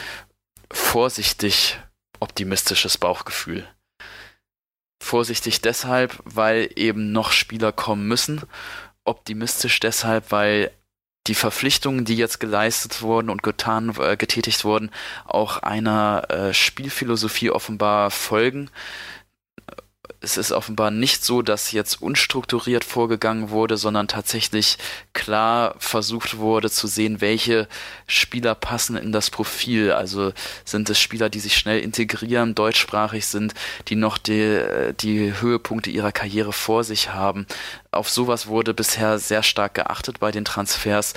[0.72, 1.78] vorsichtig
[2.20, 3.66] optimistisches Bauchgefühl.
[5.06, 8.42] Vorsichtig deshalb, weil eben noch Spieler kommen müssen.
[9.04, 10.72] Optimistisch deshalb, weil
[11.28, 14.90] die Verpflichtungen, die jetzt geleistet wurden und getan, äh, getätigt wurden,
[15.24, 18.68] auch einer äh, Spielphilosophie offenbar folgen
[20.20, 24.78] es ist offenbar nicht so, dass jetzt unstrukturiert vorgegangen wurde, sondern tatsächlich
[25.12, 27.68] klar versucht wurde zu sehen, welche
[28.06, 29.92] Spieler passen in das Profil.
[29.92, 30.32] Also
[30.64, 33.54] sind es Spieler, die sich schnell integrieren, deutschsprachig sind,
[33.88, 37.46] die noch die, die Höhepunkte ihrer Karriere vor sich haben.
[37.90, 41.14] Auf sowas wurde bisher sehr stark geachtet bei den Transfers.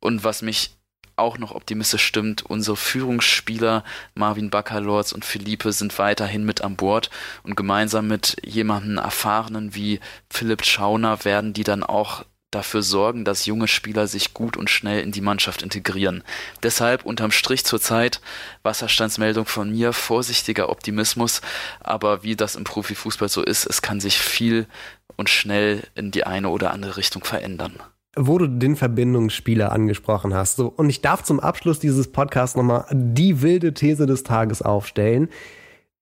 [0.00, 0.76] Und was mich
[1.16, 2.44] auch noch optimistisch stimmt.
[2.44, 7.10] Unsere Führungsspieler Marvin Baccalords und Philippe sind weiterhin mit an Bord
[7.42, 10.00] und gemeinsam mit jemandem erfahrenen wie
[10.30, 15.00] Philipp Schauner werden die dann auch dafür sorgen, dass junge Spieler sich gut und schnell
[15.00, 16.22] in die Mannschaft integrieren.
[16.62, 18.20] Deshalb unterm Strich zurzeit
[18.62, 21.40] Wasserstandsmeldung von mir, vorsichtiger Optimismus,
[21.80, 24.66] aber wie das im Profifußball so ist, es kann sich viel
[25.16, 27.80] und schnell in die eine oder andere Richtung verändern
[28.16, 30.56] wo du den Verbindungsspieler angesprochen hast.
[30.56, 35.28] So, und ich darf zum Abschluss dieses Podcasts nochmal die wilde These des Tages aufstellen.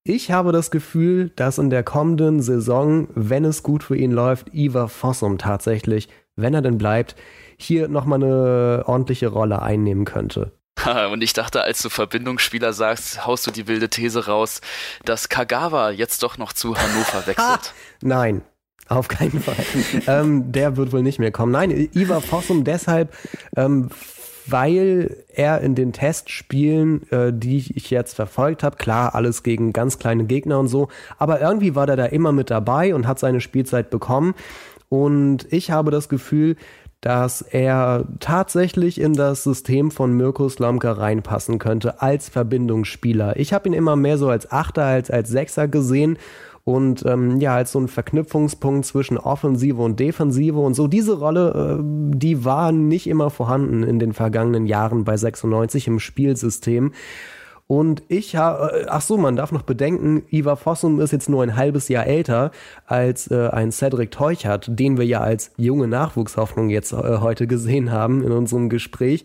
[0.04, 4.52] Ich habe das Gefühl, dass in der kommenden Saison, wenn es gut für ihn läuft,
[4.54, 7.16] Ivar Fossum tatsächlich, wenn er denn bleibt,
[7.56, 10.52] hier nochmal eine ordentliche Rolle einnehmen könnte.
[11.10, 14.60] Und ich dachte, als du Verbindungsspieler sagst, haust du die wilde These raus,
[15.04, 17.72] dass Kagawa jetzt doch noch zu Hannover wechselt.
[18.02, 18.42] Nein,
[18.88, 19.56] auf keinen Fall.
[20.06, 21.52] ähm, der wird wohl nicht mehr kommen.
[21.52, 23.14] Nein, Ivar Fossum deshalb,
[23.56, 23.88] ähm,
[24.46, 29.98] weil er in den Testspielen, äh, die ich jetzt verfolgt habe, klar, alles gegen ganz
[29.98, 33.40] kleine Gegner und so, aber irgendwie war der da immer mit dabei und hat seine
[33.40, 34.34] Spielzeit bekommen.
[34.90, 36.56] Und ich habe das Gefühl,
[37.00, 43.38] dass er tatsächlich in das System von Mirko Slomka reinpassen könnte als Verbindungsspieler.
[43.38, 46.16] Ich habe ihn immer mehr so als Achter als als Sechser gesehen
[46.64, 50.88] und ähm, ja, als so ein Verknüpfungspunkt zwischen Offensive und Defensive und so.
[50.88, 51.82] Diese Rolle, äh,
[52.16, 56.92] die war nicht immer vorhanden in den vergangenen Jahren bei 96 im Spielsystem.
[57.66, 61.42] Und ich habe, äh, ach so, man darf noch bedenken, Ivar Fossum ist jetzt nur
[61.42, 62.50] ein halbes Jahr älter
[62.86, 67.90] als äh, ein Cedric Teuchert, den wir ja als junge Nachwuchshoffnung jetzt äh, heute gesehen
[67.90, 69.24] haben in unserem Gespräch.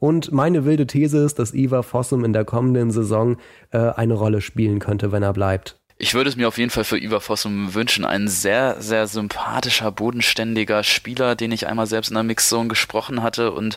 [0.00, 3.36] Und meine wilde These ist, dass Ivar Fossum in der kommenden Saison
[3.70, 5.81] äh, eine Rolle spielen könnte, wenn er bleibt.
[6.04, 8.04] Ich würde es mir auf jeden Fall für Ivar Fossum wünschen.
[8.04, 13.52] Ein sehr, sehr sympathischer, bodenständiger Spieler, den ich einmal selbst in der Mixzone gesprochen hatte
[13.52, 13.76] und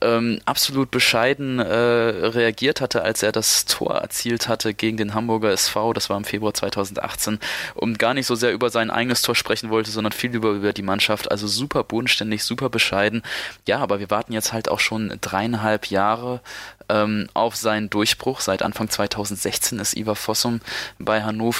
[0.00, 5.52] ähm, absolut bescheiden äh, reagiert hatte, als er das Tor erzielt hatte gegen den Hamburger
[5.52, 5.92] SV.
[5.92, 7.38] Das war im Februar 2018
[7.76, 10.72] und gar nicht so sehr über sein eigenes Tor sprechen wollte, sondern viel über, über
[10.72, 11.30] die Mannschaft.
[11.30, 13.22] Also super bodenständig, super bescheiden.
[13.68, 16.40] Ja, aber wir warten jetzt halt auch schon dreieinhalb Jahre
[16.88, 18.40] ähm, auf seinen Durchbruch.
[18.40, 20.60] Seit Anfang 2016 ist Ivar Fossum
[20.98, 21.59] bei Hannover.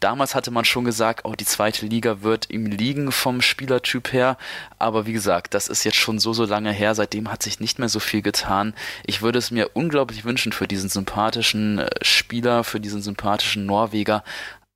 [0.00, 4.36] Damals hatte man schon gesagt, oh, die zweite Liga wird ihm liegen vom Spielertyp her.
[4.78, 6.94] Aber wie gesagt, das ist jetzt schon so, so lange her.
[6.94, 8.74] Seitdem hat sich nicht mehr so viel getan.
[9.04, 14.24] Ich würde es mir unglaublich wünschen für diesen sympathischen äh, Spieler, für diesen sympathischen Norweger.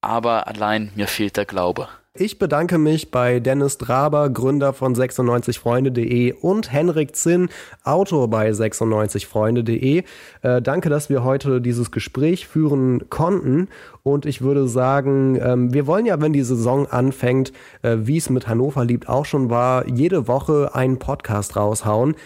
[0.01, 1.89] Aber allein mir fehlt der Glaube.
[2.23, 7.49] Ich bedanke mich bei Dennis Draber, Gründer von 96freunde.de und Henrik Zinn,
[7.83, 10.05] Autor bei 96freunde.de.
[10.43, 13.69] Äh, danke, dass wir heute dieses Gespräch führen konnten.
[14.03, 18.29] Und ich würde sagen, ähm, wir wollen ja, wenn die Saison anfängt, äh, wie es
[18.29, 22.17] mit Hannover liebt auch schon war, jede Woche einen Podcast raushauen.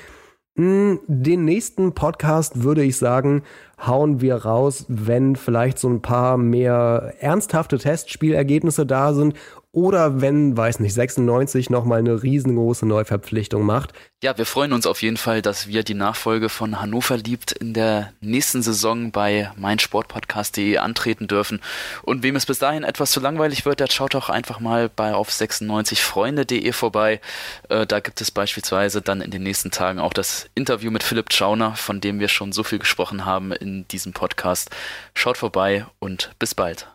[0.56, 3.42] Hm, den nächsten Podcast würde ich sagen,
[3.84, 9.34] hauen wir raus, wenn vielleicht so ein paar mehr ernsthafte Testspielergebnisse da sind
[9.74, 13.92] oder wenn, weiß nicht, 96 nochmal eine riesengroße Neuverpflichtung macht.
[14.22, 17.74] Ja, wir freuen uns auf jeden Fall, dass wir die Nachfolge von Hannover liebt in
[17.74, 21.60] der nächsten Saison bei meinsportpodcast.de antreten dürfen.
[22.02, 25.12] Und wem es bis dahin etwas zu langweilig wird, der schaut doch einfach mal bei
[25.12, 27.20] auf 96freunde.de vorbei.
[27.68, 31.32] Äh, da gibt es beispielsweise dann in den nächsten Tagen auch das Interview mit Philipp
[31.32, 34.70] Schauner, von dem wir schon so viel gesprochen haben in diesem Podcast.
[35.14, 36.93] Schaut vorbei und bis bald.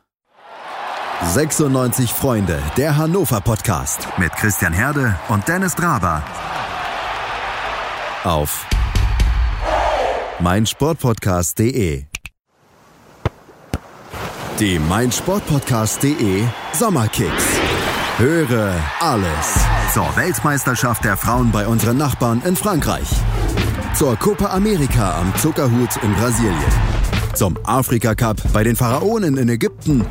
[1.21, 6.23] 96 Freunde, der Hannover Podcast mit Christian Herde und Dennis Draber.
[8.23, 8.65] Auf
[10.39, 12.05] meinsportpodcast.de.
[14.59, 17.43] Die meinsportpodcast.de Sommerkicks.
[18.17, 23.09] Höre alles zur Weltmeisterschaft der Frauen bei unseren Nachbarn in Frankreich.
[23.93, 26.98] Zur Copa America am Zuckerhut in Brasilien
[27.35, 30.05] zum Afrika Cup bei den Pharaonen in Ägypten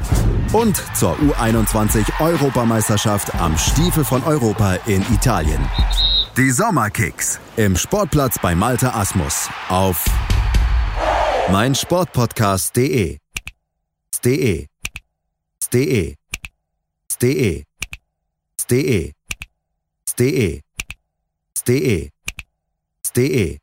[0.53, 5.61] und zur U21 Europameisterschaft am Stiefel von Europa in Italien.
[6.37, 10.05] Die Sommerkicks im Sportplatz bei Malte Asmus auf
[11.51, 13.19] meinsportpodcast.de.
[14.25, 14.67] De.
[15.73, 16.15] De.
[17.21, 17.65] De.
[18.69, 19.13] De.
[20.17, 20.63] De.
[21.67, 22.11] De.
[23.15, 23.59] De.